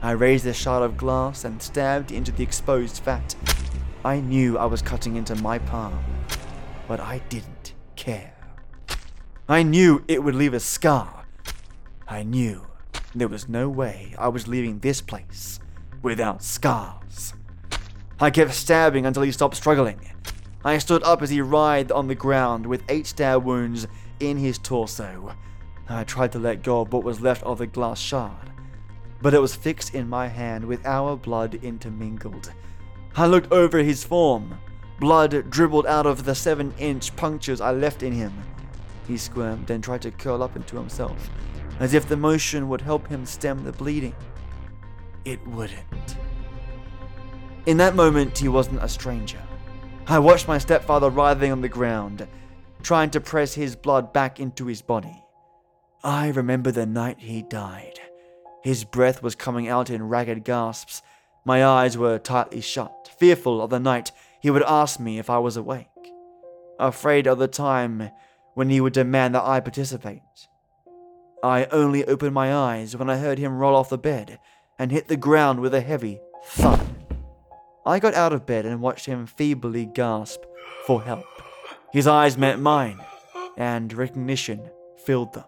I 0.00 0.12
raised 0.12 0.44
the 0.44 0.55
shard 0.55 0.85
of 0.85 0.96
glass 0.96 1.44
and 1.44 1.61
stabbed 1.61 2.12
into 2.12 2.31
the 2.31 2.44
exposed 2.44 3.02
fat. 3.02 3.35
I 4.04 4.20
knew 4.20 4.59
I 4.59 4.66
was 4.66 4.82
cutting 4.82 5.16
into 5.16 5.35
my 5.37 5.59
palm, 5.59 6.04
but 6.87 7.00
I 7.00 7.20
didn't 7.28 7.74
care. 7.96 8.35
I 9.48 9.62
knew 9.62 10.04
it 10.09 10.22
would 10.22 10.35
leave 10.35 10.54
a 10.54 10.61
scar. 10.61 11.24
I 12.06 12.22
knew 12.22 12.66
there 13.14 13.28
was 13.28 13.48
no 13.48 13.68
way 13.68 14.14
I 14.18 14.28
was 14.28 14.46
leaving 14.46 14.78
this 14.78 15.00
place 15.00 15.59
without 16.02 16.42
scars. 16.42 17.35
I 18.20 18.30
kept 18.30 18.54
stabbing 18.54 19.06
until 19.06 19.22
he 19.22 19.32
stopped 19.32 19.56
struggling. 19.56 20.00
I 20.64 20.78
stood 20.78 21.02
up 21.02 21.22
as 21.22 21.30
he 21.30 21.40
writhed 21.40 21.92
on 21.92 22.09
the 22.09 22.14
ground 22.14 22.66
with 22.66 22.82
eight 22.88 23.06
stab 23.06 23.44
wounds 23.44 23.87
in 24.20 24.37
his 24.37 24.59
torso. 24.59 25.35
I 25.88 26.04
tried 26.04 26.32
to 26.32 26.38
let 26.38 26.62
go 26.62 26.80
of 26.80 26.92
what 26.92 27.04
was 27.04 27.20
left 27.20 27.42
of 27.44 27.59
the 27.59 27.66
glass 27.66 28.00
shard, 28.00 28.50
but 29.22 29.35
it 29.35 29.40
was 29.40 29.54
fixed 29.54 29.94
in 29.94 30.09
my 30.09 30.28
hand 30.28 30.64
with 30.64 30.85
our 30.85 31.16
blood 31.16 31.54
intermingled. 31.62 32.52
I 33.18 33.26
looked 33.26 33.50
over 33.50 33.79
his 33.79 34.05
form. 34.05 34.59
Blood 35.00 35.50
dribbled 35.50 35.87
out 35.87 36.05
of 36.05 36.24
the 36.24 36.35
seven 36.35 36.74
inch 36.79 37.16
punctures 37.16 37.62
I 37.62 37.72
left 37.72 38.02
in 38.02 38.12
him. 38.12 38.33
He 39.09 39.16
squirmed 39.16 39.70
and 39.70 39.83
tried 39.83 40.02
to 40.02 40.11
curl 40.11 40.42
up 40.42 40.55
into 40.55 40.76
himself, 40.76 41.31
as 41.81 41.94
if 41.94 42.07
the 42.09 42.16
motion 42.16 42.68
would 42.68 42.83
help 42.83 43.09
him 43.09 43.24
stem 43.24 43.64
the 43.64 43.72
bleeding. 43.72 44.14
It 45.24 45.44
wouldn't. 45.46 46.16
In 47.64 47.79
that 47.79 47.94
moment, 47.94 48.37
he 48.37 48.48
wasn't 48.48 48.83
a 48.83 48.88
stranger. 48.88 49.40
I 50.07 50.18
watched 50.18 50.46
my 50.46 50.59
stepfather 50.59 51.09
writhing 51.09 51.52
on 51.52 51.62
the 51.62 51.68
ground, 51.68 52.29
trying 52.83 53.11
to 53.11 53.20
press 53.20 53.55
his 53.55 53.74
blood 53.74 54.12
back 54.12 54.40
into 54.40 54.66
his 54.66 54.83
body. 54.83 55.24
I 56.05 56.29
remember 56.29 56.70
the 56.70 56.87
night 56.87 57.18
he 57.20 57.42
died. 57.42 57.98
His 58.62 58.85
breath 58.85 59.22
was 59.22 59.35
coming 59.35 59.68
out 59.68 59.88
in 59.88 60.09
ragged 60.09 60.44
gasps. 60.44 61.00
My 61.46 61.64
eyes 61.64 61.96
were 61.96 62.18
tightly 62.18 62.61
shut, 62.61 63.09
fearful 63.18 63.62
of 63.62 63.70
the 63.70 63.78
night 63.78 64.11
he 64.40 64.50
would 64.50 64.64
ask 64.64 64.98
me 64.98 65.20
if 65.20 65.30
I 65.30 65.38
was 65.38 65.56
awake, 65.56 65.87
afraid 66.76 67.28
of 67.28 67.38
the 67.38 67.46
time 67.46 68.11
when 68.54 68.68
he 68.68 68.80
would 68.80 68.94
demand 68.94 69.37
that 69.37 69.44
I 69.44 69.61
participate. 69.61 70.48
I 71.44 71.66
only 71.66 72.04
opened 72.04 72.35
my 72.35 72.52
eyes 72.52 72.96
when 72.96 73.09
I 73.09 73.18
heard 73.18 73.38
him 73.38 73.59
roll 73.59 73.76
off 73.76 73.90
the 73.90 73.96
bed 73.96 74.40
and 74.76 74.90
hit 74.90 75.06
the 75.06 75.16
ground 75.16 75.61
with 75.61 75.72
a 75.72 75.80
heavy 75.80 76.18
thud. 76.46 76.85
I 77.87 78.00
got 78.00 78.14
out 78.14 78.32
of 78.32 78.44
bed 78.44 78.66
and 78.66 78.80
watched 78.80 79.06
him 79.06 79.24
feebly 79.24 79.87
gasp 79.87 80.40
for 80.85 81.00
help. 81.00 81.26
His 81.92 82.09
eyes 82.09 82.37
met 82.37 82.59
mine, 82.59 82.98
and 83.56 83.92
recognition 83.92 84.68
filled 85.04 85.35
them. 85.35 85.44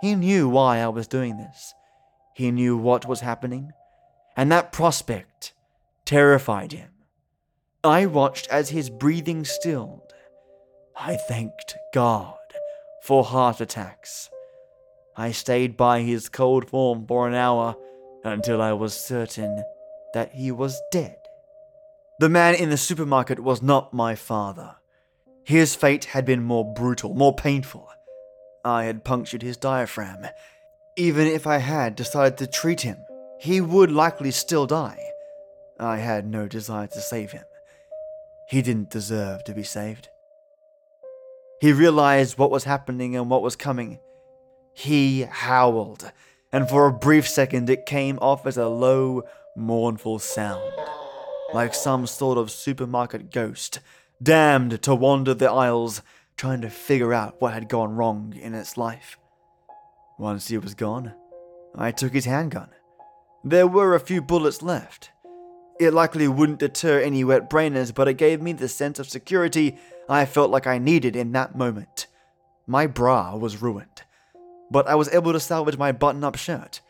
He 0.00 0.14
knew 0.14 0.48
why 0.48 0.78
I 0.78 0.88
was 0.88 1.06
doing 1.06 1.36
this. 1.36 1.74
He 2.34 2.50
knew 2.50 2.78
what 2.78 3.06
was 3.06 3.20
happening, 3.20 3.72
and 4.36 4.50
that 4.50 4.72
prospect 4.72 5.52
terrified 6.04 6.72
him. 6.72 6.90
I 7.84 8.06
watched 8.06 8.48
as 8.48 8.70
his 8.70 8.90
breathing 8.90 9.44
stilled. 9.44 10.14
I 10.96 11.16
thanked 11.16 11.76
God 11.92 12.36
for 13.02 13.24
heart 13.24 13.60
attacks. 13.60 14.30
I 15.16 15.32
stayed 15.32 15.76
by 15.76 16.00
his 16.00 16.28
cold 16.28 16.68
form 16.68 17.06
for 17.06 17.28
an 17.28 17.34
hour 17.34 17.76
until 18.24 18.62
I 18.62 18.72
was 18.72 18.94
certain 18.94 19.64
that 20.14 20.32
he 20.32 20.52
was 20.52 20.80
dead. 20.90 21.16
The 22.20 22.28
man 22.28 22.54
in 22.54 22.70
the 22.70 22.76
supermarket 22.76 23.40
was 23.40 23.62
not 23.62 23.92
my 23.92 24.14
father. 24.14 24.76
His 25.44 25.74
fate 25.74 26.04
had 26.06 26.24
been 26.24 26.42
more 26.42 26.72
brutal, 26.72 27.14
more 27.14 27.34
painful. 27.34 27.88
I 28.64 28.84
had 28.84 29.04
punctured 29.04 29.42
his 29.42 29.56
diaphragm. 29.56 30.26
Even 30.96 31.26
if 31.26 31.46
I 31.46 31.58
had 31.58 31.96
decided 31.96 32.38
to 32.38 32.46
treat 32.46 32.82
him, 32.82 32.98
he 33.42 33.60
would 33.60 33.90
likely 33.90 34.30
still 34.30 34.68
die. 34.68 35.04
I 35.80 35.98
had 35.98 36.24
no 36.24 36.46
desire 36.46 36.86
to 36.86 37.00
save 37.00 37.32
him. 37.32 37.42
He 38.48 38.62
didn't 38.62 38.90
deserve 38.90 39.42
to 39.44 39.52
be 39.52 39.64
saved. 39.64 40.08
He 41.60 41.72
realized 41.72 42.38
what 42.38 42.52
was 42.52 42.62
happening 42.62 43.16
and 43.16 43.28
what 43.28 43.42
was 43.42 43.56
coming. 43.56 43.98
He 44.72 45.22
howled, 45.22 46.12
and 46.52 46.68
for 46.68 46.86
a 46.86 46.92
brief 46.92 47.28
second 47.28 47.68
it 47.68 47.84
came 47.84 48.16
off 48.22 48.46
as 48.46 48.56
a 48.56 48.68
low, 48.68 49.24
mournful 49.56 50.20
sound, 50.20 50.72
like 51.52 51.74
some 51.74 52.06
sort 52.06 52.38
of 52.38 52.48
supermarket 52.48 53.32
ghost, 53.32 53.80
damned 54.22 54.80
to 54.82 54.94
wander 54.94 55.34
the 55.34 55.50
aisles, 55.50 56.00
trying 56.36 56.60
to 56.60 56.70
figure 56.70 57.12
out 57.12 57.40
what 57.40 57.54
had 57.54 57.68
gone 57.68 57.96
wrong 57.96 58.34
in 58.40 58.54
its 58.54 58.76
life. 58.76 59.18
Once 60.16 60.46
he 60.46 60.58
was 60.58 60.76
gone, 60.76 61.12
I 61.74 61.90
took 61.90 62.12
his 62.12 62.26
handgun. 62.26 62.68
There 63.44 63.66
were 63.66 63.94
a 63.94 64.00
few 64.00 64.22
bullets 64.22 64.62
left. 64.62 65.10
It 65.80 65.92
likely 65.92 66.28
wouldn't 66.28 66.60
deter 66.60 67.00
any 67.00 67.24
wet 67.24 67.50
brainers, 67.50 67.92
but 67.92 68.06
it 68.06 68.14
gave 68.14 68.40
me 68.40 68.52
the 68.52 68.68
sense 68.68 68.98
of 69.00 69.08
security 69.08 69.78
I 70.08 70.26
felt 70.26 70.50
like 70.50 70.66
I 70.66 70.78
needed 70.78 71.16
in 71.16 71.32
that 71.32 71.56
moment. 71.56 72.06
My 72.68 72.86
bra 72.86 73.34
was 73.36 73.60
ruined, 73.60 74.02
but 74.70 74.86
I 74.86 74.94
was 74.94 75.12
able 75.12 75.32
to 75.32 75.40
salvage 75.40 75.76
my 75.76 75.90
button 75.90 76.22
up 76.22 76.36
shirt. 76.36 76.80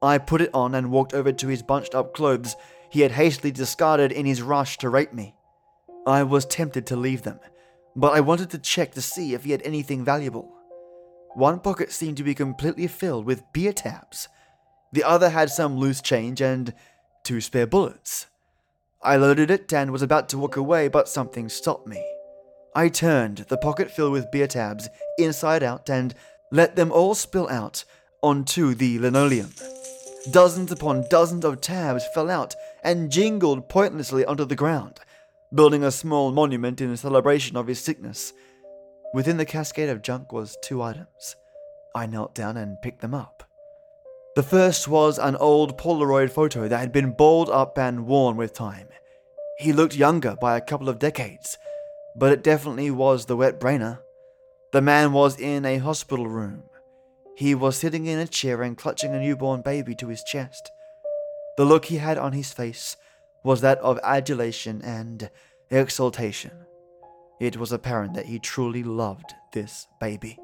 I 0.00 0.18
put 0.18 0.40
it 0.40 0.50
on 0.54 0.76
and 0.76 0.92
walked 0.92 1.12
over 1.12 1.32
to 1.32 1.48
his 1.48 1.62
bunched 1.62 1.94
up 1.94 2.14
clothes 2.14 2.54
he 2.88 3.00
had 3.00 3.12
hastily 3.12 3.50
discarded 3.50 4.12
in 4.12 4.26
his 4.26 4.42
rush 4.42 4.78
to 4.78 4.88
rape 4.88 5.12
me. 5.12 5.34
I 6.06 6.22
was 6.22 6.46
tempted 6.46 6.86
to 6.86 6.96
leave 6.96 7.22
them, 7.22 7.40
but 7.96 8.12
I 8.12 8.20
wanted 8.20 8.50
to 8.50 8.58
check 8.58 8.92
to 8.92 9.02
see 9.02 9.34
if 9.34 9.42
he 9.42 9.50
had 9.50 9.62
anything 9.62 10.04
valuable. 10.04 10.52
One 11.34 11.58
pocket 11.58 11.90
seemed 11.90 12.16
to 12.18 12.22
be 12.22 12.34
completely 12.34 12.86
filled 12.86 13.26
with 13.26 13.52
beer 13.52 13.72
tabs. 13.72 14.28
The 14.92 15.04
other 15.04 15.30
had 15.30 15.50
some 15.50 15.76
loose 15.76 16.00
change 16.00 16.40
and 16.40 16.72
two 17.24 17.40
spare 17.40 17.66
bullets. 17.66 18.26
I 19.02 19.16
loaded 19.16 19.50
it 19.50 19.72
and 19.72 19.90
was 19.90 20.02
about 20.02 20.28
to 20.30 20.38
walk 20.38 20.56
away, 20.56 20.88
but 20.88 21.08
something 21.08 21.48
stopped 21.48 21.86
me. 21.86 22.04
I 22.74 22.88
turned 22.88 23.38
the 23.48 23.56
pocket 23.56 23.90
filled 23.90 24.12
with 24.12 24.30
beer 24.30 24.46
tabs 24.46 24.88
inside 25.18 25.62
out 25.62 25.88
and 25.88 26.14
let 26.52 26.76
them 26.76 26.92
all 26.92 27.14
spill 27.14 27.48
out 27.48 27.84
onto 28.22 28.74
the 28.74 28.98
linoleum. 28.98 29.50
Dozens 30.30 30.72
upon 30.72 31.06
dozens 31.08 31.44
of 31.44 31.60
tabs 31.60 32.04
fell 32.14 32.30
out 32.30 32.54
and 32.82 33.10
jingled 33.10 33.68
pointlessly 33.68 34.24
onto 34.24 34.44
the 34.44 34.56
ground, 34.56 34.98
building 35.54 35.84
a 35.84 35.90
small 35.90 36.32
monument 36.32 36.80
in 36.80 36.96
celebration 36.96 37.56
of 37.56 37.66
his 37.66 37.80
sickness. 37.80 38.32
Within 39.14 39.36
the 39.36 39.44
cascade 39.44 39.88
of 39.88 40.02
junk 40.02 40.32
was 40.32 40.56
two 40.62 40.82
items. 40.82 41.36
I 41.94 42.06
knelt 42.06 42.34
down 42.34 42.56
and 42.56 42.80
picked 42.82 43.00
them 43.00 43.14
up. 43.14 43.35
The 44.36 44.42
first 44.42 44.86
was 44.86 45.18
an 45.18 45.34
old 45.36 45.78
Polaroid 45.78 46.30
photo 46.30 46.68
that 46.68 46.78
had 46.78 46.92
been 46.92 47.12
balled 47.12 47.48
up 47.48 47.78
and 47.78 48.06
worn 48.06 48.36
with 48.36 48.52
time. 48.52 48.88
He 49.58 49.72
looked 49.72 49.96
younger 49.96 50.36
by 50.38 50.58
a 50.58 50.60
couple 50.60 50.90
of 50.90 50.98
decades, 50.98 51.56
but 52.14 52.32
it 52.32 52.44
definitely 52.44 52.90
was 52.90 53.24
the 53.24 53.36
wet 53.36 53.58
brainer. 53.58 54.00
The 54.72 54.82
man 54.82 55.14
was 55.14 55.40
in 55.40 55.64
a 55.64 55.78
hospital 55.78 56.26
room. 56.26 56.64
He 57.34 57.54
was 57.54 57.78
sitting 57.78 58.04
in 58.04 58.18
a 58.18 58.26
chair 58.26 58.62
and 58.62 58.76
clutching 58.76 59.14
a 59.14 59.20
newborn 59.20 59.62
baby 59.62 59.94
to 59.94 60.08
his 60.08 60.22
chest. 60.22 60.70
The 61.56 61.64
look 61.64 61.86
he 61.86 61.96
had 61.96 62.18
on 62.18 62.34
his 62.34 62.52
face 62.52 62.98
was 63.42 63.62
that 63.62 63.78
of 63.78 63.98
adulation 64.04 64.82
and 64.82 65.30
exultation. 65.70 66.52
It 67.40 67.56
was 67.56 67.72
apparent 67.72 68.12
that 68.12 68.26
he 68.26 68.38
truly 68.38 68.82
loved 68.82 69.32
this 69.54 69.86
baby. 69.98 70.38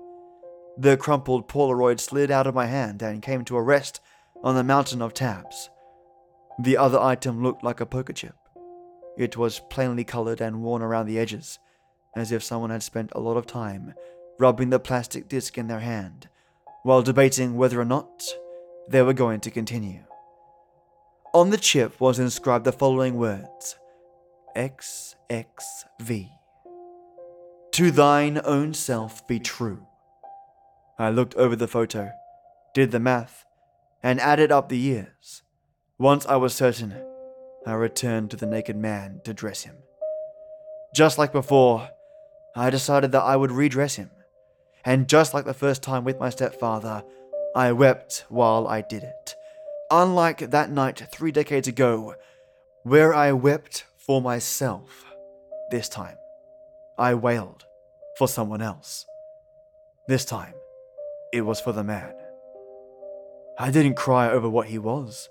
The 0.79 0.97
crumpled 0.97 1.49
Polaroid 1.49 2.01
slid 2.01 2.31
out 2.31 2.47
of 2.47 2.55
my 2.55 2.67
hand 2.67 3.03
and 3.03 3.23
came 3.23 3.45
to 3.45 3.57
a 3.57 3.63
rest 3.63 4.01
on 4.43 4.55
the 4.55 4.65
mountain 4.65 5.03
of 5.03 5.13
tabs. 5.13 5.71
The 6.59 6.77
other 6.77 6.99
item 6.99 7.43
looked 7.43 7.63
like 7.63 7.81
a 7.81 7.87
poker 7.87 8.13
chip. 8.13 8.35
It 9.19 9.37
was 9.37 9.61
plainly 9.71 10.05
colored 10.05 10.41
and 10.41 10.63
worn 10.63 10.83
around 10.83 11.07
the 11.07 11.19
edges, 11.19 11.59
as 12.17 12.33
if 12.33 12.43
someone 12.43 12.71
had 12.71 12.83
spent 12.83 13.13
a 13.15 13.21
lot 13.21 13.37
of 13.37 13.47
time 13.47 13.95
rubbing 14.39 14.71
the 14.71 14.79
plastic 14.79 15.29
disc 15.29 15.59
in 15.59 15.67
their 15.69 15.81
hand 15.81 16.29
while 16.83 17.03
debating 17.03 17.57
whether 17.57 17.81
or 17.81 17.85
not 17.85 18.23
they 18.89 19.03
were 19.03 19.13
going 19.13 19.41
to 19.41 19.51
continue. 19.51 20.05
On 21.35 21.51
the 21.51 21.59
chip 21.59 22.01
was 22.01 22.19
inscribed 22.19 22.65
the 22.65 22.73
following 22.73 23.17
words 23.17 23.77
XXV. 24.57 26.29
To 27.73 27.91
thine 27.91 28.41
own 28.45 28.75
self 28.75 29.27
be 29.27 29.39
true. 29.39 29.87
I 30.99 31.11
looked 31.11 31.35
over 31.35 31.57
the 31.57 31.69
photo, 31.69 32.11
did 32.75 32.91
the 32.91 33.01
math, 33.01 33.45
and 34.03 34.21
added 34.21 34.53
up 34.53 34.69
the 34.69 34.79
years. 34.79 35.43
Once 35.99 36.27
I 36.27 36.37
was 36.37 36.55
certain, 36.55 36.95
I 37.67 37.73
returned 37.73 38.31
to 38.31 38.37
the 38.37 38.47
naked 38.47 38.77
man 38.77 39.21
to 39.25 39.35
dress 39.35 39.63
him. 39.63 39.77
Just 40.95 41.19
like 41.19 41.33
before, 41.33 41.89
I 42.55 42.71
decided 42.71 43.13
that 43.13 43.23
I 43.23 43.37
would 43.37 43.53
redress 43.53 43.97
him. 43.97 44.11
And 44.85 45.09
just 45.09 45.33
like 45.33 45.45
the 45.45 45.55
first 45.55 45.83
time 45.83 46.05
with 46.05 46.19
my 46.19 46.29
stepfather, 46.29 47.05
I 47.55 47.73
wept 47.73 48.25
while 48.29 48.67
I 48.67 48.81
did 48.81 49.03
it 49.05 49.35
unlike 49.93 50.39
that 50.51 50.71
night 50.71 51.07
three 51.13 51.31
decades 51.31 51.69
ago, 51.69 52.15
where 52.83 53.15
I 53.15 53.33
wept 53.33 53.85
for 53.99 54.23
myself. 54.23 55.05
This 55.71 55.89
time, 55.89 56.17
I 56.99 57.15
wailed 57.15 57.65
for 58.17 58.27
someone 58.27 58.63
else. 58.63 59.05
This 60.09 60.25
time, 60.25 60.55
it 61.33 61.43
was 61.43 61.61
for 61.61 61.73
the 61.73 61.85
man. 61.85 62.13
I 63.59 63.71
didn't 63.71 63.97
cry 63.97 64.31
over 64.31 64.49
what 64.49 64.69
he 64.69 64.79
was, 64.79 65.29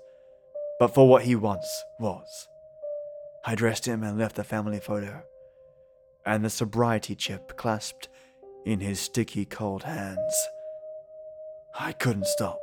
but 0.78 0.94
for 0.94 1.08
what 1.08 1.22
he 1.22 1.34
once 1.34 1.66
was. 1.98 2.48
I 3.44 3.54
dressed 3.54 3.86
him 3.86 4.02
and 4.02 4.18
left 4.18 4.36
the 4.36 4.44
family 4.44 4.80
photo, 4.80 5.22
and 6.24 6.44
the 6.44 6.50
sobriety 6.50 7.14
chip 7.14 7.56
clasped 7.56 8.08
in 8.64 8.80
his 8.80 9.00
sticky 9.00 9.44
cold 9.44 9.82
hands. 9.84 10.48
I 11.78 11.92
couldn't 11.92 12.26
stop. 12.26 12.60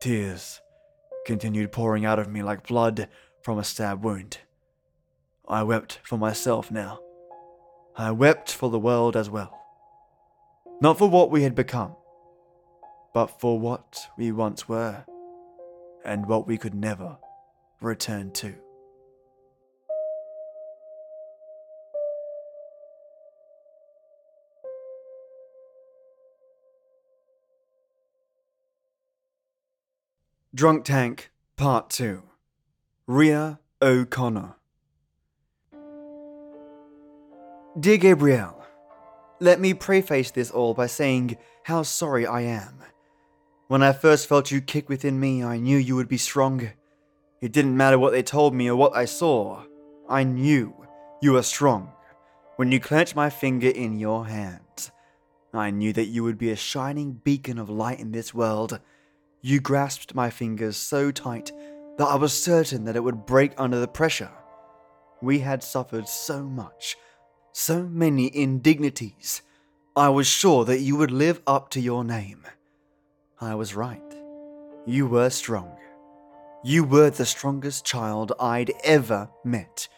Tears 0.00 0.60
continued 1.26 1.70
pouring 1.70 2.04
out 2.04 2.18
of 2.18 2.28
me 2.28 2.42
like 2.42 2.66
blood 2.66 3.08
from 3.42 3.58
a 3.58 3.64
stab 3.64 4.04
wound. 4.04 4.38
I 5.48 5.62
wept 5.62 6.00
for 6.02 6.16
myself 6.16 6.70
now. 6.70 7.00
I 7.96 8.10
wept 8.10 8.50
for 8.52 8.70
the 8.70 8.78
world 8.78 9.16
as 9.16 9.28
well. 9.28 9.58
Not 10.80 10.98
for 10.98 11.08
what 11.08 11.30
we 11.30 11.42
had 11.42 11.54
become, 11.54 11.94
but 13.12 13.26
for 13.40 13.58
what 13.58 14.08
we 14.16 14.32
once 14.32 14.68
were, 14.68 15.04
and 16.04 16.26
what 16.26 16.46
we 16.46 16.58
could 16.58 16.74
never 16.74 17.16
return 17.80 18.30
to. 18.32 18.54
Drunk 30.54 30.84
Tank, 30.84 31.30
Part 31.56 31.88
2 31.90 32.22
Ria 33.06 33.58
O'Connor. 33.80 34.56
Dear 37.80 37.96
Gabrielle, 37.96 38.62
let 39.40 39.60
me 39.60 39.72
preface 39.72 40.30
this 40.30 40.50
all 40.50 40.74
by 40.74 40.86
saying 40.86 41.38
how 41.64 41.82
sorry 41.82 42.26
I 42.26 42.42
am. 42.42 42.82
When 43.72 43.82
I 43.82 43.94
first 43.94 44.26
felt 44.26 44.50
you 44.50 44.60
kick 44.60 44.90
within 44.90 45.18
me, 45.18 45.42
I 45.42 45.56
knew 45.56 45.78
you 45.78 45.96
would 45.96 46.06
be 46.06 46.18
strong. 46.18 46.72
It 47.40 47.52
didn't 47.52 47.74
matter 47.74 47.98
what 47.98 48.12
they 48.12 48.22
told 48.22 48.52
me 48.54 48.68
or 48.68 48.76
what 48.76 48.94
I 48.94 49.06
saw. 49.06 49.62
I 50.10 50.24
knew 50.24 50.74
you 51.22 51.32
were 51.32 51.42
strong. 51.42 51.90
When 52.56 52.70
you 52.70 52.78
clenched 52.78 53.16
my 53.16 53.30
finger 53.30 53.70
in 53.70 53.98
your 53.98 54.26
hand, 54.26 54.90
I 55.54 55.70
knew 55.70 55.94
that 55.94 56.08
you 56.08 56.22
would 56.22 56.36
be 56.36 56.50
a 56.50 56.54
shining 56.54 57.14
beacon 57.14 57.58
of 57.58 57.70
light 57.70 57.98
in 57.98 58.12
this 58.12 58.34
world 58.34 58.78
you 59.40 59.58
grasped 59.58 60.14
my 60.14 60.28
fingers 60.28 60.76
so 60.76 61.10
tight 61.10 61.50
that 61.96 62.08
I 62.08 62.16
was 62.16 62.34
certain 62.34 62.84
that 62.84 62.96
it 62.96 63.02
would 63.02 63.24
break 63.24 63.54
under 63.56 63.80
the 63.80 63.88
pressure. 63.88 64.32
We 65.22 65.38
had 65.38 65.62
suffered 65.62 66.08
so 66.08 66.42
much, 66.42 66.94
so 67.52 67.84
many 67.84 68.36
indignities. 68.36 69.40
I 69.96 70.10
was 70.10 70.26
sure 70.26 70.66
that 70.66 70.80
you 70.80 70.96
would 70.96 71.10
live 71.10 71.40
up 71.46 71.70
to 71.70 71.80
your 71.80 72.04
name. 72.04 72.44
I 73.42 73.56
was 73.56 73.74
right. 73.74 74.00
You 74.86 75.08
were 75.08 75.28
strong. 75.28 75.76
You 76.62 76.84
were 76.84 77.10
the 77.10 77.26
strongest 77.26 77.84
child 77.84 78.30
I'd 78.38 78.72
ever 78.84 79.28
met. 79.44 79.88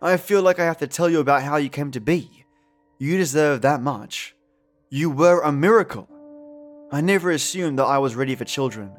I 0.00 0.16
feel 0.16 0.40
like 0.40 0.58
I 0.58 0.64
have 0.64 0.78
to 0.78 0.86
tell 0.86 1.10
you 1.10 1.20
about 1.20 1.42
how 1.42 1.58
you 1.58 1.68
came 1.68 1.90
to 1.90 2.00
be. 2.00 2.46
You 2.98 3.18
deserve 3.18 3.60
that 3.60 3.82
much. 3.82 4.34
You 4.88 5.10
were 5.10 5.42
a 5.42 5.52
miracle. 5.52 6.08
I 6.90 7.02
never 7.02 7.30
assumed 7.30 7.78
that 7.78 7.84
I 7.84 7.98
was 7.98 8.16
ready 8.16 8.34
for 8.34 8.46
children. 8.46 8.92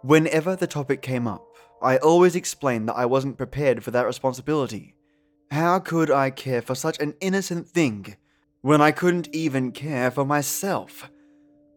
Whenever 0.00 0.56
the 0.56 0.66
topic 0.66 1.02
came 1.02 1.28
up, 1.28 1.44
I 1.82 1.98
always 1.98 2.34
explained 2.34 2.88
that 2.88 2.96
I 2.96 3.04
wasn't 3.04 3.36
prepared 3.36 3.84
for 3.84 3.90
that 3.90 4.06
responsibility. 4.06 4.94
How 5.50 5.80
could 5.80 6.10
I 6.10 6.30
care 6.30 6.62
for 6.62 6.74
such 6.74 6.98
an 6.98 7.12
innocent 7.20 7.68
thing 7.68 8.16
when 8.62 8.80
I 8.80 8.90
couldn't 8.90 9.28
even 9.34 9.70
care 9.70 10.10
for 10.10 10.24
myself? 10.24 11.10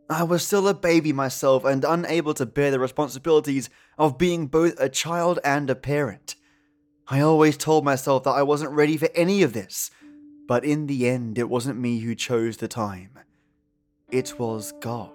I 0.09 0.23
was 0.23 0.45
still 0.45 0.67
a 0.67 0.73
baby 0.73 1.11
myself 1.13 1.65
and 1.65 1.83
unable 1.83 2.35
to 2.35 2.45
bear 2.45 2.69
the 2.69 2.79
responsibilities 2.79 3.69
of 3.97 4.17
being 4.17 4.47
both 4.47 4.79
a 4.79 4.87
child 4.87 5.39
and 5.43 5.67
a 5.69 5.75
parent. 5.75 6.35
I 7.07 7.21
always 7.21 7.57
told 7.57 7.85
myself 7.85 8.23
that 8.23 8.31
I 8.31 8.43
wasn't 8.43 8.71
ready 8.71 8.97
for 8.97 9.09
any 9.15 9.43
of 9.43 9.53
this, 9.53 9.91
but 10.47 10.63
in 10.63 10.87
the 10.87 11.07
end, 11.07 11.37
it 11.37 11.49
wasn't 11.49 11.79
me 11.79 11.99
who 11.99 12.15
chose 12.15 12.57
the 12.57 12.67
time. 12.67 13.17
It 14.11 14.39
was 14.39 14.73
God. 14.79 15.11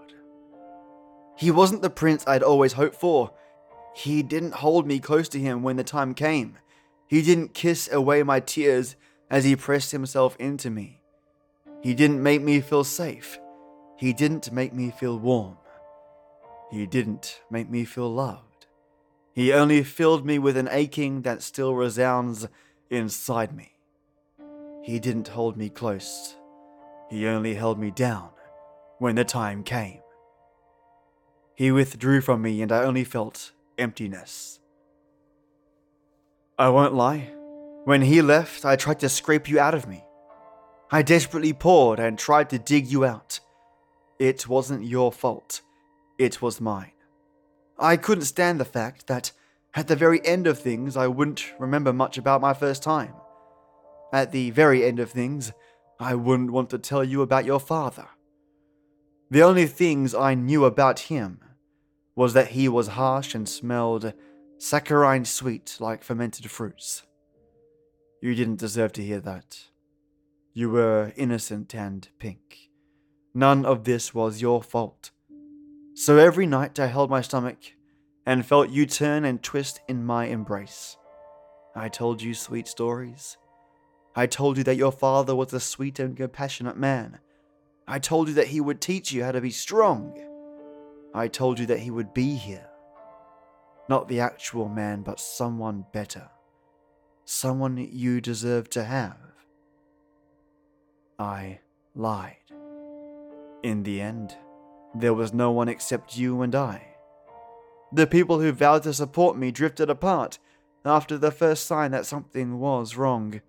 He 1.37 1.51
wasn't 1.51 1.83
the 1.83 1.91
prince 1.91 2.25
I'd 2.27 2.43
always 2.43 2.75
hoped 2.75 2.97
for. 2.97 3.33
He 3.95 4.23
didn't 4.23 4.55
hold 4.55 4.87
me 4.87 4.99
close 4.99 5.29
to 5.31 5.39
him 5.39 5.63
when 5.63 5.77
the 5.77 5.85
time 5.85 6.15
came. 6.15 6.59
He 7.07 7.23
didn't 7.23 7.55
kiss 7.55 7.91
away 7.91 8.23
my 8.23 8.41
tears 8.41 8.95
as 9.31 9.45
he 9.45 9.57
pressed 9.57 9.91
himself 9.91 10.37
into 10.39 10.71
me. 10.71 11.01
He 11.81 11.95
didn't 11.95 12.23
make 12.23 12.43
me 12.43 12.61
feel 12.61 12.85
safe. 12.85 13.40
He 14.01 14.15
didn't 14.15 14.51
make 14.51 14.73
me 14.73 14.91
feel 14.91 15.19
warm. 15.19 15.59
He 16.71 16.87
didn't 16.87 17.43
make 17.51 17.69
me 17.69 17.85
feel 17.85 18.11
loved. 18.11 18.65
He 19.35 19.53
only 19.53 19.83
filled 19.83 20.25
me 20.25 20.39
with 20.39 20.57
an 20.57 20.71
aching 20.71 21.21
that 21.21 21.43
still 21.43 21.75
resounds 21.75 22.49
inside 22.89 23.55
me. 23.55 23.75
He 24.83 24.99
didn't 25.01 25.29
hold 25.29 25.59
me 25.59 25.69
close. 25.69 26.35
He 27.11 27.27
only 27.27 27.55
held 27.57 27.79
me 27.79 27.91
down 27.91 28.31
when 29.01 29.17
the 29.17 29.25
time 29.25 29.63
came. 29.65 30.01
He 31.55 31.71
withdrew 31.71 32.23
from 32.23 32.41
me 32.41 32.63
and 32.63 32.73
I 32.73 32.85
only 32.85 33.05
felt 33.05 33.53
emptiness. 33.77 34.61
I 36.59 36.71
won't 36.71 36.95
lie. 36.95 37.35
When 37.85 38.01
he 38.01 38.23
left, 38.23 38.65
I 38.65 38.77
tried 38.77 39.01
to 39.01 39.11
scrape 39.11 39.47
you 39.47 39.61
out 39.61 39.75
of 39.75 39.87
me. 39.87 40.03
I 40.91 41.03
desperately 41.03 41.53
poured 41.53 42.01
and 42.01 42.19
tried 42.19 42.49
to 42.49 42.59
dig 42.59 42.87
you 42.87 43.05
out. 43.05 43.41
It 44.21 44.47
wasn't 44.47 44.85
your 44.85 45.11
fault. 45.11 45.63
It 46.19 46.43
was 46.43 46.61
mine. 46.61 46.93
I 47.79 47.97
couldn't 47.97 48.25
stand 48.25 48.61
the 48.61 48.67
fact 48.67 49.07
that 49.07 49.33
at 49.75 49.89
the 49.89 49.97
very 49.97 50.25
end 50.27 50.47
of 50.47 50.59
things, 50.59 50.95
I 50.95 51.07
wouldn't 51.07 51.55
remember 51.59 51.91
much 51.91 52.19
about 52.19 52.43
my 52.43 52.53
first 52.53 52.83
time. 52.83 53.15
At 54.13 54.31
the 54.31 54.51
very 54.51 54.85
end 54.85 55.01
of 55.01 55.11
things, 55.11 55.53
I 55.99 56.15
wouldn't 56.17 56.53
want 56.53 56.69
to 56.71 56.79
tell 56.79 57.03
you 57.03 57.23
about 57.23 57.47
your 57.47 57.61
father. 57.61 58.09
The 59.31 59.43
only 59.43 59.67
things 59.67 60.15
I 60.15 60.35
knew 60.35 60.67
about 60.67 61.01
him 61.01 61.41
was 62.15 62.35
that 62.35 62.49
he 62.49 62.69
was 62.69 62.89
harsh 62.89 63.35
and 63.35 63.49
smelled 63.49 64.13
saccharine 64.59 65.25
sweet 65.25 65.79
like 65.81 66.05
fermented 66.05 66.51
fruits. 66.51 67.05
You 68.21 68.35
didn't 68.35 68.61
deserve 68.61 68.93
to 68.95 69.03
hear 69.03 69.21
that. 69.21 69.65
You 70.53 70.69
were 70.69 71.15
innocent 71.17 71.75
and 71.75 72.07
pink. 72.19 72.70
None 73.35 73.65
of 73.65 73.85
this 73.85 74.13
was 74.13 74.43
your 74.43 74.63
fault. 74.63 75.13
So 75.95 76.19
every 76.19 76.47
night 76.47 76.81
I 76.81 76.87
held 76.87 77.11
my 77.11 77.21
stomach 77.21 77.59
and 78.27 78.45
felt 78.45 78.71
you 78.71 78.87
turn 78.87 79.25
and 79.25 79.43
twist 79.43 79.81
in 79.89 80.05
my 80.05 80.27
embrace. 80.27 80.97
I 81.75 81.89
told 81.89 82.21
you 82.21 82.35
sweet 82.35 82.67
stories. 82.67 83.37
I 84.17 84.27
told 84.27 84.59
you 84.59 84.65
that 84.65 84.77
your 84.77 84.91
father 84.91 85.37
was 85.37 85.53
a 85.53 85.61
sweet 85.61 86.01
and 86.01 86.17
compassionate 86.17 86.77
man. 86.77 87.21
I 87.87 88.01
told 88.01 88.29
you 88.29 88.35
that 88.35 88.49
he 88.49 88.61
would 88.61 88.81
teach 88.81 89.13
you 89.13 89.23
how 89.23 89.33
to 89.33 89.41
be 89.41 89.51
strong. 89.51 90.19
I 91.15 91.29
told 91.29 91.59
you 91.59 91.67
that 91.67 91.81
he 91.81 91.91
would 91.91 92.13
be 92.13 92.35
here. 92.35 92.67
Not 93.89 94.09
the 94.09 94.21
actual 94.21 94.69
man, 94.69 95.03
but 95.03 95.21
someone 95.21 95.85
better. 95.93 96.29
Someone 97.25 97.77
you 97.77 98.21
deserve 98.21 98.71
to 98.71 98.85
have. 98.85 99.19
I 101.19 101.61
lied. 101.95 102.40
In 103.63 103.83
the 103.83 104.01
end, 104.01 104.35
there 104.95 105.13
was 105.13 105.35
no 105.35 105.51
one 105.51 105.69
except 105.69 106.17
you 106.17 106.41
and 106.41 106.55
I. 106.55 106.83
The 107.93 108.07
people 108.07 108.41
who 108.41 108.53
vowed 108.53 108.85
to 108.85 108.95
support 108.95 109.37
me 109.37 109.51
drifted 109.51 109.91
apart 109.91 110.39
after 110.85 111.19
the 111.19 111.31
first 111.31 111.67
sign 111.67 111.91
that 111.91 112.07
something 112.07 112.59
was 112.59 112.97
wrong. 112.97 113.43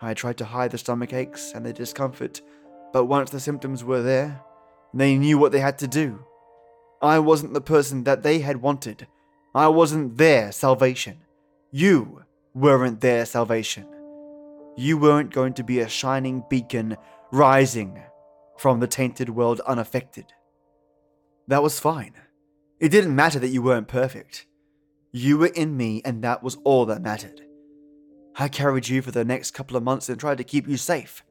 I 0.00 0.14
tried 0.14 0.36
to 0.38 0.44
hide 0.44 0.70
the 0.70 0.78
stomach 0.78 1.12
aches 1.12 1.52
and 1.54 1.66
the 1.66 1.72
discomfort, 1.72 2.40
but 2.92 3.06
once 3.06 3.30
the 3.30 3.40
symptoms 3.40 3.82
were 3.82 4.02
there, 4.02 4.42
they 4.94 5.16
knew 5.16 5.38
what 5.38 5.50
they 5.50 5.60
had 5.60 5.78
to 5.78 5.88
do. 5.88 6.24
I 7.00 7.18
wasn't 7.18 7.54
the 7.54 7.60
person 7.60 8.04
that 8.04 8.22
they 8.22 8.40
had 8.40 8.62
wanted. 8.62 9.08
I 9.56 9.68
wasn't 9.68 10.18
their 10.18 10.52
salvation. 10.52 11.18
You 11.72 12.22
weren't 12.54 13.00
their 13.00 13.26
salvation. 13.26 13.88
You 14.76 14.98
weren't 14.98 15.32
going 15.32 15.54
to 15.54 15.64
be 15.64 15.80
a 15.80 15.88
shining 15.88 16.44
beacon 16.48 16.96
rising 17.32 18.00
from 18.58 18.80
the 18.80 18.86
tainted 18.86 19.30
world 19.30 19.60
unaffected. 19.66 20.26
That 21.48 21.62
was 21.62 21.80
fine. 21.80 22.14
It 22.80 22.90
didn't 22.90 23.14
matter 23.14 23.38
that 23.38 23.48
you 23.48 23.62
weren't 23.62 23.88
perfect. 23.88 24.46
You 25.12 25.38
were 25.38 25.50
in 25.54 25.76
me, 25.76 26.02
and 26.04 26.22
that 26.22 26.42
was 26.42 26.56
all 26.64 26.86
that 26.86 27.02
mattered. 27.02 27.42
I 28.36 28.48
carried 28.48 28.88
you 28.88 29.02
for 29.02 29.10
the 29.10 29.24
next 29.24 29.50
couple 29.50 29.76
of 29.76 29.82
months 29.82 30.08
and 30.08 30.18
tried 30.18 30.38
to 30.38 30.44
keep 30.44 30.66
you 30.66 30.76
safe. 30.76 31.22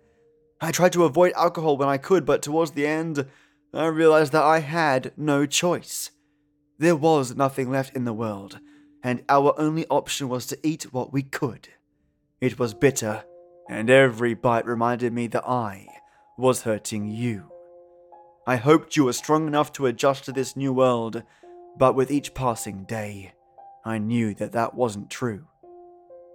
I 0.59 0.71
tried 0.71 0.93
to 0.93 1.05
avoid 1.05 1.33
alcohol 1.33 1.77
when 1.77 1.89
I 1.89 1.97
could, 1.97 2.25
but 2.25 2.41
towards 2.41 2.71
the 2.71 2.85
end, 2.85 3.25
I 3.73 3.87
realized 3.87 4.33
that 4.33 4.43
I 4.43 4.59
had 4.59 5.13
no 5.17 5.45
choice. 5.45 6.11
There 6.77 6.95
was 6.95 7.35
nothing 7.35 7.71
left 7.71 7.95
in 7.95 8.05
the 8.05 8.13
world, 8.13 8.59
and 9.03 9.23
our 9.29 9.55
only 9.57 9.87
option 9.87 10.29
was 10.29 10.45
to 10.47 10.59
eat 10.61 10.93
what 10.93 11.11
we 11.11 11.23
could. 11.23 11.69
It 12.39 12.59
was 12.59 12.73
bitter, 12.73 13.23
and 13.69 13.89
every 13.89 14.35
bite 14.35 14.65
reminded 14.65 15.13
me 15.13 15.27
that 15.27 15.47
I 15.47 15.87
was 16.41 16.63
hurting 16.63 17.07
you. 17.07 17.51
I 18.47 18.55
hoped 18.55 18.97
you 18.97 19.05
were 19.05 19.13
strong 19.13 19.45
enough 19.45 19.71
to 19.73 19.85
adjust 19.85 20.25
to 20.25 20.31
this 20.31 20.57
new 20.57 20.73
world, 20.73 21.21
but 21.77 21.93
with 21.93 22.09
each 22.09 22.33
passing 22.33 22.83
day, 22.83 23.33
I 23.85 23.99
knew 23.99 24.33
that 24.33 24.51
that 24.53 24.73
wasn't 24.73 25.11
true. 25.11 25.45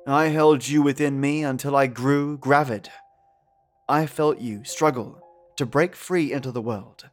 I 0.06 0.26
held 0.26 0.68
you 0.68 0.80
within 0.80 1.20
me 1.20 1.42
until 1.42 1.74
I 1.74 1.88
grew 1.88 2.38
gravid. 2.38 2.88
I 3.88 4.06
felt 4.06 4.38
you 4.38 4.62
struggle 4.62 5.20
to 5.56 5.66
break 5.66 5.96
free 5.96 6.32
into 6.32 6.52
the 6.52 6.62
world, 6.62 7.08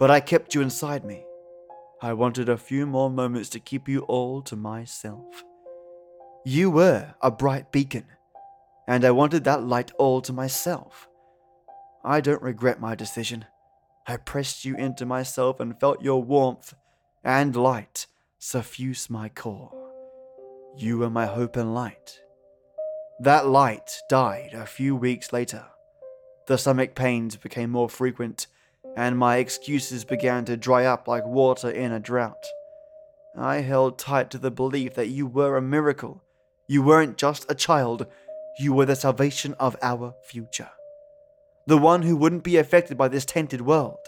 but 0.00 0.10
I 0.10 0.18
kept 0.18 0.52
you 0.52 0.62
inside 0.62 1.04
me. 1.04 1.24
I 2.02 2.12
wanted 2.14 2.48
a 2.48 2.56
few 2.56 2.86
more 2.86 3.08
moments 3.10 3.50
to 3.50 3.60
keep 3.60 3.88
you 3.88 4.00
all 4.00 4.42
to 4.42 4.56
myself. 4.56 5.44
You 6.44 6.72
were 6.72 7.14
a 7.22 7.30
bright 7.30 7.70
beacon, 7.70 8.06
and 8.88 9.04
I 9.04 9.12
wanted 9.12 9.44
that 9.44 9.62
light 9.62 9.92
all 9.96 10.20
to 10.22 10.32
myself. 10.32 11.06
I 12.04 12.22
don't 12.22 12.42
regret 12.42 12.80
my 12.80 12.94
decision. 12.94 13.44
I 14.06 14.16
pressed 14.16 14.64
you 14.64 14.74
into 14.74 15.04
myself 15.04 15.60
and 15.60 15.78
felt 15.78 16.02
your 16.02 16.22
warmth 16.22 16.74
and 17.22 17.54
light 17.54 18.06
suffuse 18.38 19.10
my 19.10 19.28
core. 19.28 19.70
You 20.76 20.98
were 20.98 21.10
my 21.10 21.26
hope 21.26 21.56
and 21.56 21.74
light. 21.74 22.20
That 23.20 23.46
light 23.46 23.98
died 24.08 24.54
a 24.54 24.64
few 24.64 24.96
weeks 24.96 25.30
later. 25.30 25.66
The 26.46 26.56
stomach 26.56 26.94
pains 26.94 27.36
became 27.36 27.70
more 27.70 27.90
frequent, 27.90 28.46
and 28.96 29.18
my 29.18 29.36
excuses 29.36 30.04
began 30.06 30.46
to 30.46 30.56
dry 30.56 30.86
up 30.86 31.06
like 31.06 31.26
water 31.26 31.70
in 31.70 31.92
a 31.92 32.00
drought. 32.00 32.46
I 33.36 33.56
held 33.56 33.98
tight 33.98 34.30
to 34.30 34.38
the 34.38 34.50
belief 34.50 34.94
that 34.94 35.08
you 35.08 35.26
were 35.26 35.58
a 35.58 35.62
miracle. 35.62 36.24
You 36.66 36.82
weren't 36.82 37.18
just 37.18 37.50
a 37.50 37.54
child, 37.54 38.06
you 38.58 38.72
were 38.72 38.86
the 38.86 38.96
salvation 38.96 39.54
of 39.60 39.76
our 39.82 40.14
future 40.24 40.70
the 41.66 41.78
one 41.78 42.02
who 42.02 42.16
wouldn't 42.16 42.44
be 42.44 42.56
affected 42.56 42.96
by 42.96 43.08
this 43.08 43.24
tainted 43.24 43.60
world. 43.60 43.98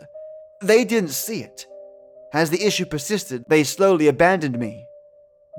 They 0.61 0.85
didn't 0.85 1.11
see 1.11 1.43
it. 1.43 1.67
As 2.33 2.51
the 2.51 2.65
issue 2.65 2.87
persisted, 2.87 3.45
they 3.49 3.63
slowly 3.65 4.09
abandoned 4.09 4.59
me. 4.59 4.87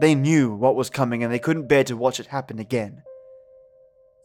They 0.02 0.16
knew 0.16 0.56
what 0.56 0.76
was 0.76 0.90
coming 0.90 1.24
and 1.24 1.32
they 1.32 1.40
couldn't 1.40 1.68
bear 1.68 1.84
to 1.86 1.98
watch 1.98 2.20
it 2.20 2.28
happen 2.28 2.58
again. 2.58 3.04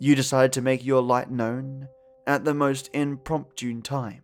You 0.01 0.15
decided 0.15 0.53
to 0.55 0.63
make 0.63 0.85
your 0.85 1.03
light 1.03 1.31
known 1.31 1.89
at 2.27 2.45
the 2.45 2.55
most 2.55 2.89
impromptu 2.95 3.83
time. 3.83 4.23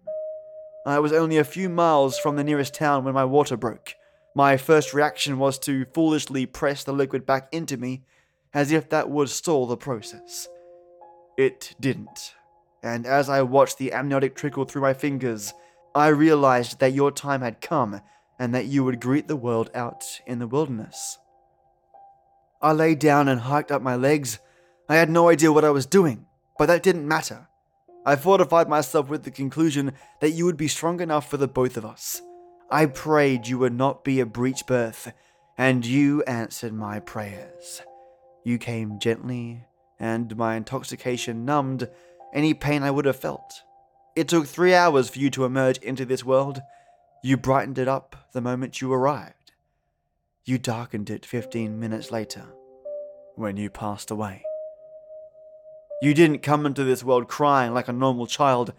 I 0.86 0.98
was 1.00 1.12
only 1.12 1.38
a 1.38 1.44
few 1.44 1.68
miles 1.68 2.18
from 2.18 2.36
the 2.36 2.44
nearest 2.44 2.74
town 2.74 3.04
when 3.04 3.14
my 3.14 3.24
water 3.24 3.56
broke. 3.56 3.94
My 4.34 4.56
first 4.56 4.94
reaction 4.94 5.38
was 5.38 5.58
to 5.60 5.86
foolishly 5.94 6.46
press 6.46 6.84
the 6.84 6.92
liquid 6.92 7.26
back 7.26 7.48
into 7.52 7.76
me 7.76 8.04
as 8.52 8.72
if 8.72 8.88
that 8.90 9.10
would 9.10 9.28
stall 9.28 9.66
the 9.66 9.76
process. 9.76 10.48
It 11.36 11.74
didn't 11.80 12.34
and 12.84 13.06
as 13.06 13.30
I 13.30 13.40
watched 13.40 13.78
the 13.78 13.94
amniotic 13.94 14.36
trickle 14.36 14.66
through 14.66 14.82
my 14.82 14.92
fingers, 14.92 15.54
I 15.94 16.08
realized 16.08 16.80
that 16.80 16.92
your 16.92 17.10
time 17.10 17.40
had 17.40 17.62
come 17.62 18.02
and 18.38 18.54
that 18.54 18.66
you 18.66 18.84
would 18.84 19.00
greet 19.00 19.26
the 19.26 19.36
world 19.36 19.70
out 19.74 20.04
in 20.26 20.38
the 20.38 20.46
wilderness. 20.46 21.18
I 22.60 22.72
lay 22.72 22.94
down 22.94 23.26
and 23.28 23.40
hiked 23.40 23.72
up 23.72 23.80
my 23.80 23.96
legs. 23.96 24.38
I 24.86 24.96
had 24.96 25.08
no 25.08 25.30
idea 25.30 25.50
what 25.50 25.64
I 25.64 25.70
was 25.70 25.86
doing, 25.86 26.26
but 26.58 26.66
that 26.66 26.82
didn't 26.82 27.08
matter. 27.08 27.48
I 28.04 28.16
fortified 28.16 28.68
myself 28.68 29.08
with 29.08 29.22
the 29.22 29.30
conclusion 29.30 29.92
that 30.20 30.32
you 30.32 30.44
would 30.44 30.58
be 30.58 30.68
strong 30.68 31.00
enough 31.00 31.30
for 31.30 31.38
the 31.38 31.48
both 31.48 31.78
of 31.78 31.86
us. 31.86 32.20
I 32.70 32.84
prayed 32.84 33.46
you 33.46 33.58
would 33.58 33.72
not 33.72 34.04
be 34.04 34.20
a 34.20 34.26
breech 34.26 34.66
birth, 34.66 35.10
and 35.56 35.86
you 35.86 36.22
answered 36.24 36.74
my 36.74 37.00
prayers. 37.00 37.80
You 38.44 38.58
came 38.58 38.98
gently, 38.98 39.64
and 39.98 40.36
my 40.36 40.56
intoxication 40.56 41.46
numbed 41.46 41.88
any 42.34 42.52
pain 42.52 42.82
I 42.82 42.90
would 42.90 43.04
have 43.04 43.16
felt. 43.16 43.62
It 44.16 44.28
took 44.28 44.46
three 44.46 44.74
hours 44.74 45.08
for 45.08 45.18
you 45.18 45.30
to 45.30 45.44
emerge 45.44 45.78
into 45.78 46.04
this 46.04 46.24
world. 46.24 46.60
You 47.22 47.36
brightened 47.36 47.78
it 47.78 47.88
up 47.88 48.16
the 48.32 48.40
moment 48.40 48.80
you 48.80 48.92
arrived. 48.92 49.52
You 50.44 50.58
darkened 50.58 51.08
it 51.08 51.24
15 51.24 51.80
minutes 51.80 52.10
later, 52.10 52.44
when 53.34 53.56
you 53.56 53.70
passed 53.70 54.10
away. 54.10 54.42
You 56.02 56.12
didn't 56.12 56.42
come 56.42 56.66
into 56.66 56.84
this 56.84 57.02
world 57.02 57.28
crying 57.28 57.72
like 57.72 57.88
a 57.88 57.92
normal 57.92 58.26
child, 58.26 58.74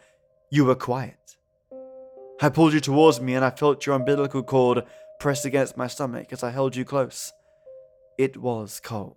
you 0.52 0.66
were 0.66 0.76
quiet. 0.76 1.38
I 2.42 2.50
pulled 2.50 2.74
you 2.74 2.82
towards 2.82 3.20
me 3.20 3.34
and 3.34 3.44
I 3.44 3.50
felt 3.50 3.86
your 3.86 3.96
umbilical 3.96 4.44
cord 4.44 4.84
press 5.20 5.46
against 5.46 5.78
my 5.78 5.88
stomach 5.88 6.32
as 6.32 6.44
I 6.44 6.52
held 6.52 6.76
you 6.76 6.86
close. 6.86 7.34
It 8.18 8.38
was 8.38 8.80
cold. 8.80 9.16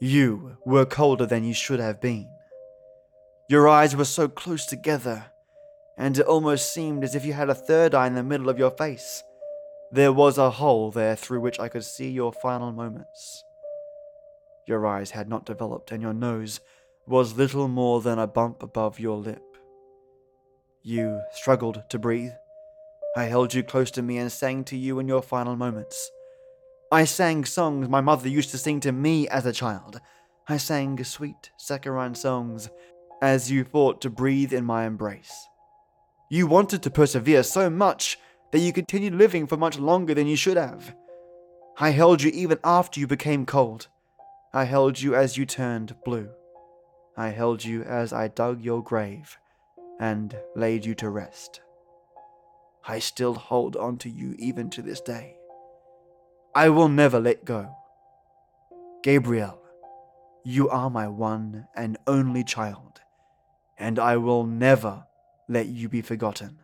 You 0.00 0.56
were 0.64 0.86
colder 0.86 1.26
than 1.26 1.44
you 1.44 1.54
should 1.54 1.80
have 1.80 2.00
been. 2.00 2.28
Your 3.48 3.68
eyes 3.68 3.96
were 3.96 4.04
so 4.04 4.28
close 4.28 4.66
together, 4.66 5.26
and 5.98 6.16
it 6.16 6.26
almost 6.26 6.72
seemed 6.72 7.04
as 7.04 7.14
if 7.14 7.24
you 7.24 7.32
had 7.32 7.50
a 7.50 7.54
third 7.54 7.94
eye 7.94 8.06
in 8.06 8.14
the 8.14 8.22
middle 8.22 8.48
of 8.48 8.58
your 8.58 8.70
face. 8.70 9.22
There 9.90 10.12
was 10.12 10.38
a 10.38 10.50
hole 10.50 10.90
there 10.90 11.16
through 11.16 11.40
which 11.40 11.60
I 11.60 11.68
could 11.68 11.84
see 11.84 12.10
your 12.10 12.32
final 12.32 12.72
moments. 12.72 13.44
Your 14.66 14.86
eyes 14.86 15.10
had 15.10 15.28
not 15.28 15.44
developed, 15.44 15.90
and 15.90 16.00
your 16.00 16.14
nose 16.14 16.60
was 17.06 17.36
little 17.36 17.68
more 17.68 18.00
than 18.00 18.18
a 18.18 18.26
bump 18.26 18.62
above 18.62 19.00
your 19.00 19.16
lip. 19.16 19.42
You 20.82 21.20
struggled 21.32 21.82
to 21.90 21.98
breathe. 21.98 22.32
I 23.16 23.24
held 23.24 23.52
you 23.52 23.62
close 23.62 23.90
to 23.92 24.02
me 24.02 24.18
and 24.18 24.32
sang 24.32 24.64
to 24.64 24.76
you 24.76 24.98
in 24.98 25.08
your 25.08 25.20
final 25.20 25.56
moments. 25.56 26.10
I 26.90 27.04
sang 27.04 27.44
songs 27.44 27.88
my 27.88 28.00
mother 28.00 28.28
used 28.28 28.50
to 28.50 28.58
sing 28.58 28.80
to 28.80 28.92
me 28.92 29.28
as 29.28 29.44
a 29.44 29.52
child. 29.52 30.00
I 30.48 30.56
sang 30.56 31.02
sweet, 31.04 31.50
saccharine 31.58 32.14
songs 32.14 32.70
as 33.22 33.50
you 33.50 33.64
fought 33.64 34.02
to 34.02 34.10
breathe 34.10 34.52
in 34.52 34.64
my 34.64 34.84
embrace. 34.84 35.48
You 36.28 36.46
wanted 36.46 36.82
to 36.82 36.90
persevere 36.90 37.42
so 37.42 37.70
much 37.70 38.18
that 38.50 38.58
you 38.58 38.72
continued 38.72 39.14
living 39.14 39.46
for 39.46 39.56
much 39.56 39.78
longer 39.78 40.12
than 40.12 40.26
you 40.26 40.36
should 40.36 40.58
have. 40.58 40.94
I 41.78 41.90
held 41.90 42.20
you 42.20 42.30
even 42.34 42.58
after 42.62 43.00
you 43.00 43.06
became 43.06 43.46
cold. 43.46 43.86
I 44.52 44.64
held 44.64 45.00
you 45.00 45.14
as 45.14 45.38
you 45.38 45.46
turned 45.46 45.96
blue. 46.04 46.28
I 47.16 47.28
held 47.28 47.64
you 47.64 47.82
as 47.82 48.12
I 48.12 48.28
dug 48.28 48.60
your 48.62 48.82
grave 48.82 49.38
and 49.98 50.36
laid 50.54 50.84
you 50.84 50.94
to 50.96 51.08
rest. 51.08 51.60
I 52.86 52.98
still 52.98 53.34
hold 53.34 53.76
on 53.76 53.96
to 53.98 54.10
you 54.10 54.34
even 54.38 54.68
to 54.70 54.82
this 54.82 55.00
day. 55.00 55.36
I 56.54 56.68
will 56.68 56.88
never 56.88 57.20
let 57.20 57.44
go. 57.44 57.74
Gabriel, 59.02 59.58
you 60.44 60.68
are 60.68 60.90
my 60.90 61.06
one 61.08 61.68
and 61.76 61.96
only 62.06 62.44
child, 62.44 62.91
and 63.82 63.98
I 63.98 64.16
will 64.16 64.46
never 64.46 65.06
let 65.48 65.66
you 65.66 65.88
be 65.88 66.02
forgotten. 66.02 66.60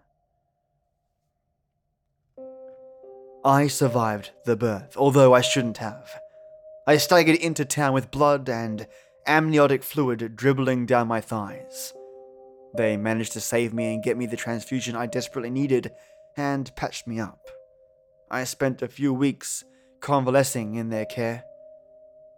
I 3.44 3.66
survived 3.66 4.30
the 4.44 4.56
birth, 4.56 4.96
although 4.96 5.34
I 5.34 5.40
shouldn't 5.40 5.78
have. 5.78 6.08
I 6.86 6.96
staggered 6.96 7.36
into 7.36 7.64
town 7.64 7.92
with 7.92 8.10
blood 8.10 8.48
and 8.48 8.86
amniotic 9.26 9.82
fluid 9.82 10.36
dribbling 10.36 10.86
down 10.86 11.08
my 11.08 11.20
thighs. 11.20 11.92
They 12.76 12.96
managed 12.96 13.32
to 13.32 13.40
save 13.40 13.74
me 13.74 13.92
and 13.92 14.02
get 14.02 14.16
me 14.16 14.26
the 14.26 14.36
transfusion 14.36 14.94
I 14.94 15.06
desperately 15.06 15.50
needed 15.50 15.92
and 16.36 16.74
patched 16.76 17.06
me 17.06 17.18
up. 17.18 17.48
I 18.30 18.44
spent 18.44 18.80
a 18.80 18.88
few 18.88 19.12
weeks 19.12 19.64
convalescing 20.00 20.76
in 20.76 20.90
their 20.90 21.06
care. 21.06 21.42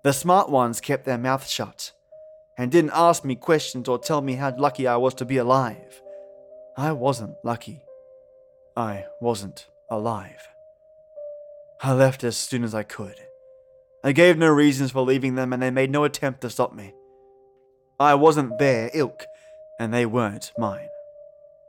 The 0.05 0.13
smart 0.13 0.49
ones 0.49 0.81
kept 0.81 1.05
their 1.05 1.19
mouths 1.19 1.51
shut 1.51 1.93
and 2.61 2.71
didn't 2.71 2.91
ask 2.93 3.25
me 3.25 3.35
questions 3.35 3.89
or 3.89 3.99
tell 3.99 4.21
me 4.21 4.35
how 4.35 4.55
lucky 4.55 4.87
I 4.87 4.99
was 4.99 5.15
to 5.15 5.25
be 5.25 5.39
alive. 5.39 6.03
I 6.77 6.93
wasn't 6.93 7.35
lucky. 7.43 7.81
I 8.77 9.07
wasn't 9.19 9.67
alive. 9.91 10.47
I 11.83 11.95
left 11.95 12.23
as 12.23 12.37
soon 12.37 12.63
as 12.63 12.75
I 12.75 12.83
could. 12.83 13.15
I 14.05 14.13
gave 14.13 14.37
no 14.37 14.49
reasons 14.49 14.91
for 14.91 15.01
leaving 15.01 15.37
them, 15.37 15.55
and 15.55 15.63
they 15.63 15.71
made 15.71 15.91
no 15.91 16.05
attempt 16.05 16.43
to 16.43 16.51
stop 16.51 16.75
me. 16.75 16.93
I 17.99 18.15
wasn't 18.15 18.59
their 18.59 18.91
ilk, 18.93 19.25
and 19.79 19.95
they 19.95 20.05
weren't 20.05 20.53
mine. 20.59 20.89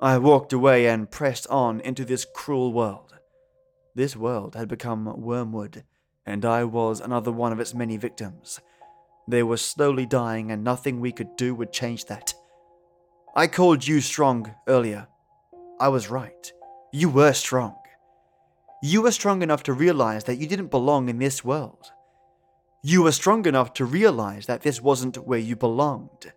I 0.01 0.17
walked 0.17 0.51
away 0.51 0.87
and 0.87 1.09
pressed 1.09 1.47
on 1.47 1.79
into 1.79 2.03
this 2.03 2.25
cruel 2.25 2.73
world. 2.73 3.15
This 3.95 4.17
world 4.17 4.55
had 4.55 4.67
become 4.67 5.21
wormwood, 5.21 5.85
and 6.25 6.43
I 6.43 6.65
was 6.65 6.99
another 6.99 7.31
one 7.31 7.53
of 7.53 7.61
its 7.61 7.73
many 7.73 7.95
victims. 7.95 8.59
They 9.31 9.43
were 9.43 9.55
slowly 9.55 10.05
dying, 10.05 10.51
and 10.51 10.61
nothing 10.61 10.99
we 10.99 11.13
could 11.13 11.37
do 11.37 11.55
would 11.55 11.71
change 11.71 12.05
that. 12.05 12.33
I 13.33 13.47
called 13.47 13.87
you 13.87 14.01
strong 14.01 14.53
earlier. 14.67 15.07
I 15.79 15.87
was 15.87 16.09
right. 16.09 16.51
You 16.91 17.07
were 17.07 17.31
strong. 17.31 17.77
You 18.83 19.03
were 19.03 19.11
strong 19.11 19.41
enough 19.41 19.63
to 19.63 19.73
realize 19.73 20.25
that 20.25 20.35
you 20.35 20.47
didn't 20.47 20.67
belong 20.67 21.07
in 21.07 21.17
this 21.17 21.45
world. 21.45 21.93
You 22.83 23.03
were 23.03 23.13
strong 23.13 23.45
enough 23.45 23.71
to 23.75 23.85
realize 23.85 24.47
that 24.47 24.63
this 24.63 24.81
wasn't 24.81 25.25
where 25.25 25.39
you 25.39 25.55
belonged. 25.55 26.33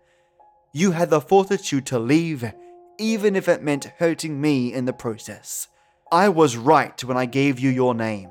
You 0.71 0.91
had 0.91 1.09
the 1.09 1.19
fortitude 1.19 1.85
to 1.87 1.99
leave, 1.99 2.49
even 2.97 3.35
if 3.35 3.49
it 3.49 3.61
meant 3.61 3.91
hurting 3.97 4.39
me 4.39 4.71
in 4.71 4.85
the 4.85 4.93
process. 4.93 5.67
I 6.13 6.29
was 6.29 6.55
right 6.55 7.03
when 7.03 7.17
I 7.17 7.25
gave 7.25 7.59
you 7.59 7.69
your 7.69 7.93
name. 7.93 8.29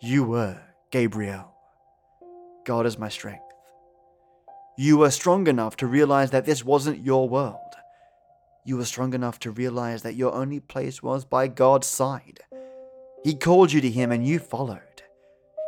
You 0.00 0.24
were 0.24 0.60
Gabriel. 0.90 1.54
God 2.64 2.84
is 2.84 2.98
my 2.98 3.08
strength. 3.08 3.49
You 4.82 4.96
were 4.96 5.10
strong 5.10 5.46
enough 5.46 5.76
to 5.76 5.86
realize 5.86 6.30
that 6.30 6.46
this 6.46 6.64
wasn't 6.64 7.04
your 7.04 7.28
world. 7.28 7.74
You 8.64 8.78
were 8.78 8.86
strong 8.86 9.12
enough 9.12 9.38
to 9.40 9.50
realize 9.50 10.00
that 10.00 10.14
your 10.14 10.32
only 10.32 10.58
place 10.58 11.02
was 11.02 11.26
by 11.26 11.48
God's 11.48 11.86
side. 11.86 12.40
He 13.22 13.34
called 13.34 13.72
you 13.72 13.82
to 13.82 13.90
Him 13.90 14.10
and 14.10 14.26
you 14.26 14.38
followed. 14.38 15.02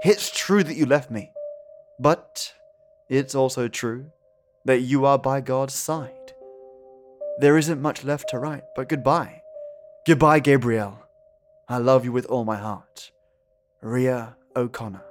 It's 0.02 0.30
true 0.30 0.64
that 0.64 0.78
you 0.78 0.86
left 0.86 1.10
me, 1.10 1.30
but 2.00 2.54
it's 3.10 3.34
also 3.34 3.68
true 3.68 4.10
that 4.64 4.80
you 4.80 5.04
are 5.04 5.18
by 5.18 5.42
God's 5.42 5.74
side. 5.74 6.32
There 7.38 7.58
isn't 7.58 7.82
much 7.82 8.04
left 8.04 8.30
to 8.30 8.38
write, 8.38 8.64
but 8.74 8.88
goodbye. 8.88 9.42
Goodbye, 10.06 10.40
Gabriel. 10.40 10.98
I 11.68 11.76
love 11.76 12.06
you 12.06 12.12
with 12.12 12.24
all 12.24 12.46
my 12.46 12.56
heart. 12.56 13.10
Ria 13.82 14.38
O'Connor. 14.56 15.04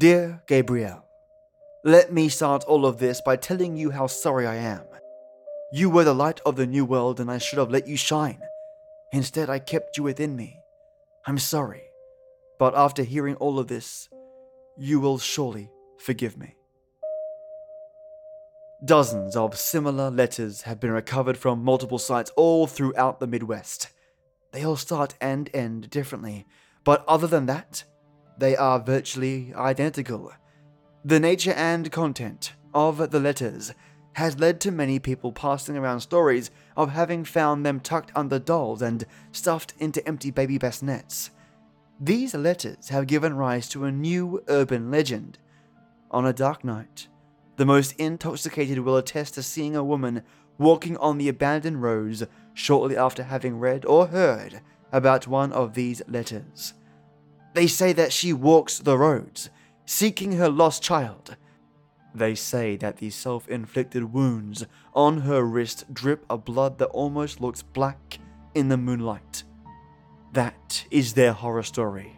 Dear 0.00 0.42
Gabriel, 0.46 1.04
let 1.84 2.10
me 2.10 2.30
start 2.30 2.64
all 2.64 2.86
of 2.86 2.96
this 2.96 3.20
by 3.20 3.36
telling 3.36 3.76
you 3.76 3.90
how 3.90 4.06
sorry 4.06 4.46
I 4.46 4.54
am. 4.54 4.80
You 5.74 5.90
were 5.90 6.04
the 6.04 6.14
light 6.14 6.40
of 6.46 6.56
the 6.56 6.66
new 6.66 6.86
world, 6.86 7.20
and 7.20 7.30
I 7.30 7.36
should 7.36 7.58
have 7.58 7.70
let 7.70 7.86
you 7.86 7.98
shine. 7.98 8.40
Instead, 9.12 9.50
I 9.50 9.58
kept 9.58 9.98
you 9.98 10.02
within 10.02 10.34
me. 10.34 10.58
I'm 11.26 11.36
sorry, 11.36 11.82
but 12.58 12.74
after 12.74 13.02
hearing 13.02 13.34
all 13.36 13.58
of 13.58 13.66
this, 13.66 14.08
you 14.78 15.00
will 15.00 15.18
surely 15.18 15.70
forgive 15.98 16.38
me. 16.38 16.56
Dozens 18.82 19.36
of 19.36 19.58
similar 19.58 20.10
letters 20.10 20.62
have 20.62 20.80
been 20.80 20.92
recovered 20.92 21.36
from 21.36 21.62
multiple 21.62 21.98
sites 21.98 22.32
all 22.36 22.66
throughout 22.66 23.20
the 23.20 23.26
Midwest. 23.26 23.90
They 24.52 24.64
all 24.64 24.76
start 24.76 25.12
and 25.20 25.50
end 25.52 25.90
differently, 25.90 26.46
but 26.84 27.04
other 27.06 27.26
than 27.26 27.44
that, 27.46 27.84
they 28.40 28.56
are 28.56 28.80
virtually 28.80 29.52
identical. 29.54 30.32
The 31.04 31.20
nature 31.20 31.52
and 31.52 31.92
content 31.92 32.54
of 32.74 33.10
the 33.10 33.20
letters 33.20 33.72
has 34.14 34.40
led 34.40 34.60
to 34.60 34.70
many 34.70 34.98
people 34.98 35.30
passing 35.30 35.76
around 35.76 36.00
stories 36.00 36.50
of 36.76 36.90
having 36.90 37.24
found 37.24 37.64
them 37.64 37.80
tucked 37.80 38.10
under 38.16 38.38
dolls 38.38 38.82
and 38.82 39.04
stuffed 39.30 39.74
into 39.78 40.06
empty 40.08 40.30
baby 40.30 40.58
bassinets. 40.58 41.30
These 42.00 42.34
letters 42.34 42.88
have 42.88 43.06
given 43.06 43.36
rise 43.36 43.68
to 43.68 43.84
a 43.84 43.92
new 43.92 44.42
urban 44.48 44.90
legend. 44.90 45.38
On 46.10 46.26
a 46.26 46.32
dark 46.32 46.64
night, 46.64 47.08
the 47.56 47.66
most 47.66 47.92
intoxicated 47.98 48.78
will 48.78 48.96
attest 48.96 49.34
to 49.34 49.42
seeing 49.42 49.76
a 49.76 49.84
woman 49.84 50.22
walking 50.58 50.96
on 50.96 51.18
the 51.18 51.28
abandoned 51.28 51.82
roads 51.82 52.24
shortly 52.54 52.96
after 52.96 53.22
having 53.22 53.58
read 53.58 53.84
or 53.84 54.06
heard 54.06 54.62
about 54.92 55.26
one 55.26 55.52
of 55.52 55.74
these 55.74 56.02
letters. 56.08 56.72
They 57.54 57.66
say 57.66 57.92
that 57.94 58.12
she 58.12 58.32
walks 58.32 58.78
the 58.78 58.96
roads, 58.96 59.50
seeking 59.84 60.32
her 60.32 60.48
lost 60.48 60.82
child, 60.82 61.36
they 62.14 62.34
say 62.34 62.76
that 62.76 62.96
the 62.96 63.10
self 63.10 63.48
inflicted 63.48 64.12
wounds 64.12 64.66
on 64.94 65.22
her 65.22 65.42
wrist 65.42 65.92
drip 65.92 66.24
a 66.28 66.36
blood 66.36 66.78
that 66.78 66.86
almost 66.86 67.40
looks 67.40 67.62
black 67.62 68.18
in 68.54 68.68
the 68.68 68.76
moonlight. 68.76 69.44
That 70.32 70.84
is 70.90 71.14
their 71.14 71.32
horror 71.32 71.62
story. 71.62 72.16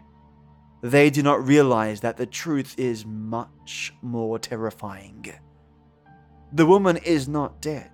They 0.82 1.10
do 1.10 1.22
not 1.22 1.46
realize 1.46 2.00
that 2.00 2.16
the 2.16 2.26
truth 2.26 2.74
is 2.78 3.06
much 3.06 3.94
more 4.02 4.38
terrifying. 4.38 5.32
The 6.52 6.66
woman 6.66 6.96
is 6.96 7.28
not 7.28 7.60
dead. 7.60 7.90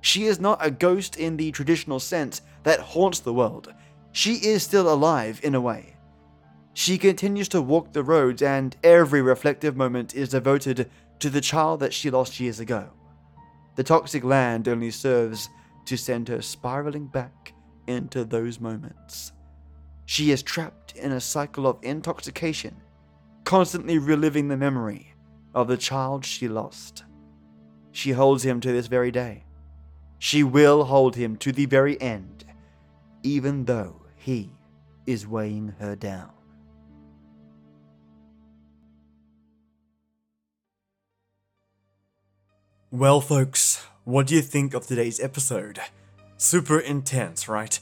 She 0.00 0.24
is 0.24 0.40
not 0.40 0.64
a 0.64 0.70
ghost 0.70 1.16
in 1.16 1.36
the 1.36 1.52
traditional 1.52 2.00
sense 2.00 2.42
that 2.64 2.80
haunts 2.80 3.20
the 3.20 3.32
world. 3.32 3.72
She 4.10 4.34
is 4.34 4.62
still 4.62 4.92
alive 4.92 5.40
in 5.42 5.54
a 5.54 5.60
way. 5.60 5.91
She 6.74 6.96
continues 6.96 7.48
to 7.50 7.60
walk 7.60 7.92
the 7.92 8.02
roads, 8.02 8.42
and 8.42 8.76
every 8.82 9.20
reflective 9.20 9.76
moment 9.76 10.14
is 10.14 10.30
devoted 10.30 10.90
to 11.18 11.30
the 11.30 11.40
child 11.40 11.80
that 11.80 11.92
she 11.92 12.10
lost 12.10 12.40
years 12.40 12.60
ago. 12.60 12.90
The 13.76 13.84
toxic 13.84 14.24
land 14.24 14.68
only 14.68 14.90
serves 14.90 15.48
to 15.86 15.96
send 15.96 16.28
her 16.28 16.42
spiraling 16.42 17.06
back 17.06 17.52
into 17.86 18.24
those 18.24 18.60
moments. 18.60 19.32
She 20.06 20.30
is 20.30 20.42
trapped 20.42 20.96
in 20.96 21.12
a 21.12 21.20
cycle 21.20 21.66
of 21.66 21.78
intoxication, 21.82 22.76
constantly 23.44 23.98
reliving 23.98 24.48
the 24.48 24.56
memory 24.56 25.14
of 25.54 25.68
the 25.68 25.76
child 25.76 26.24
she 26.24 26.48
lost. 26.48 27.04
She 27.92 28.12
holds 28.12 28.44
him 28.44 28.60
to 28.60 28.72
this 28.72 28.86
very 28.86 29.10
day. 29.10 29.44
She 30.18 30.42
will 30.42 30.84
hold 30.84 31.16
him 31.16 31.36
to 31.38 31.52
the 31.52 31.66
very 31.66 32.00
end, 32.00 32.44
even 33.22 33.64
though 33.64 34.02
he 34.16 34.52
is 35.06 35.26
weighing 35.26 35.74
her 35.78 35.96
down. 35.96 36.30
Well, 42.92 43.22
folks, 43.22 43.86
what 44.04 44.26
do 44.26 44.34
you 44.34 44.42
think 44.42 44.74
of 44.74 44.86
today's 44.86 45.18
episode? 45.18 45.80
Super 46.36 46.78
intense, 46.78 47.48
right? 47.48 47.80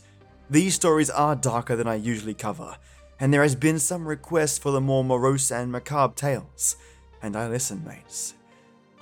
These 0.48 0.76
stories 0.76 1.10
are 1.10 1.34
darker 1.34 1.74
than 1.74 1.88
I 1.88 1.96
usually 1.96 2.32
cover, 2.32 2.76
and 3.18 3.34
there 3.34 3.42
has 3.42 3.56
been 3.56 3.80
some 3.80 4.06
requests 4.06 4.56
for 4.56 4.70
the 4.70 4.80
more 4.80 5.02
morose 5.02 5.50
and 5.50 5.72
macabre 5.72 6.14
tales, 6.14 6.76
and 7.22 7.34
I 7.34 7.48
listen, 7.48 7.84
mates. 7.84 8.34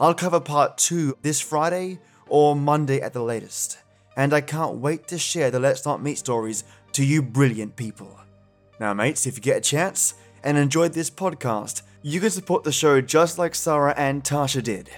I'll 0.00 0.14
cover 0.14 0.40
part 0.40 0.78
2 0.78 1.18
this 1.20 1.42
Friday 1.42 1.98
or 2.26 2.56
Monday 2.56 3.02
at 3.02 3.12
the 3.12 3.22
latest, 3.22 3.76
and 4.16 4.32
I 4.32 4.40
can't 4.40 4.76
wait 4.76 5.08
to 5.08 5.18
share 5.18 5.50
the 5.50 5.60
Let's 5.60 5.84
Not 5.84 6.02
Meet 6.02 6.16
stories 6.16 6.64
to 6.92 7.04
you 7.04 7.20
brilliant 7.20 7.76
people. 7.76 8.18
Now, 8.80 8.94
mates, 8.94 9.26
if 9.26 9.36
you 9.36 9.42
get 9.42 9.58
a 9.58 9.60
chance 9.60 10.14
and 10.42 10.56
enjoyed 10.56 10.94
this 10.94 11.10
podcast, 11.10 11.82
you 12.00 12.18
can 12.18 12.30
support 12.30 12.64
the 12.64 12.72
show 12.72 13.02
just 13.02 13.36
like 13.36 13.54
Sarah 13.54 13.92
and 13.98 14.24
Tasha 14.24 14.62
did 14.62 14.88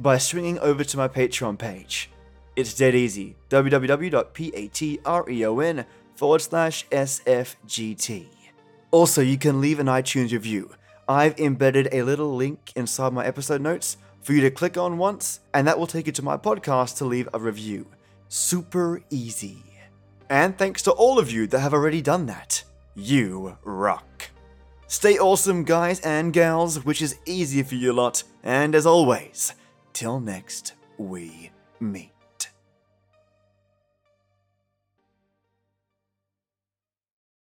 by 0.00 0.18
swinging 0.18 0.58
over 0.60 0.82
to 0.82 0.96
my 0.96 1.06
Patreon 1.06 1.58
page. 1.58 2.10
It's 2.56 2.74
dead 2.74 2.94
easy 2.94 3.36
www.patreon 3.50 5.84
forward 6.14 6.40
slash 6.40 6.86
SFGT. 6.88 8.26
Also, 8.90 9.20
you 9.20 9.38
can 9.38 9.60
leave 9.60 9.78
an 9.78 9.86
iTunes 9.86 10.32
review. 10.32 10.70
I've 11.08 11.38
embedded 11.38 11.88
a 11.92 12.02
little 12.02 12.34
link 12.34 12.72
inside 12.74 13.12
my 13.12 13.24
episode 13.24 13.60
notes 13.60 13.96
for 14.22 14.32
you 14.32 14.40
to 14.42 14.50
click 14.50 14.76
on 14.76 14.98
once, 14.98 15.40
and 15.54 15.66
that 15.66 15.78
will 15.78 15.86
take 15.86 16.06
you 16.06 16.12
to 16.12 16.22
my 16.22 16.36
podcast 16.36 16.98
to 16.98 17.04
leave 17.04 17.28
a 17.32 17.38
review. 17.38 17.86
Super 18.28 19.02
easy. 19.10 19.62
And 20.28 20.56
thanks 20.56 20.82
to 20.82 20.92
all 20.92 21.18
of 21.18 21.30
you 21.30 21.46
that 21.48 21.60
have 21.60 21.74
already 21.74 22.00
done 22.00 22.26
that. 22.26 22.62
You 22.94 23.56
rock. 23.64 24.30
Stay 24.86 25.18
awesome, 25.18 25.64
guys 25.64 26.00
and 26.00 26.32
gals, 26.32 26.84
which 26.84 27.00
is 27.00 27.18
easy 27.26 27.62
for 27.62 27.76
you 27.76 27.92
lot. 27.92 28.22
And 28.42 28.74
as 28.74 28.86
always, 28.86 29.54
till 29.92 30.20
next 30.20 30.74
we 30.98 31.50
meet. 31.80 32.19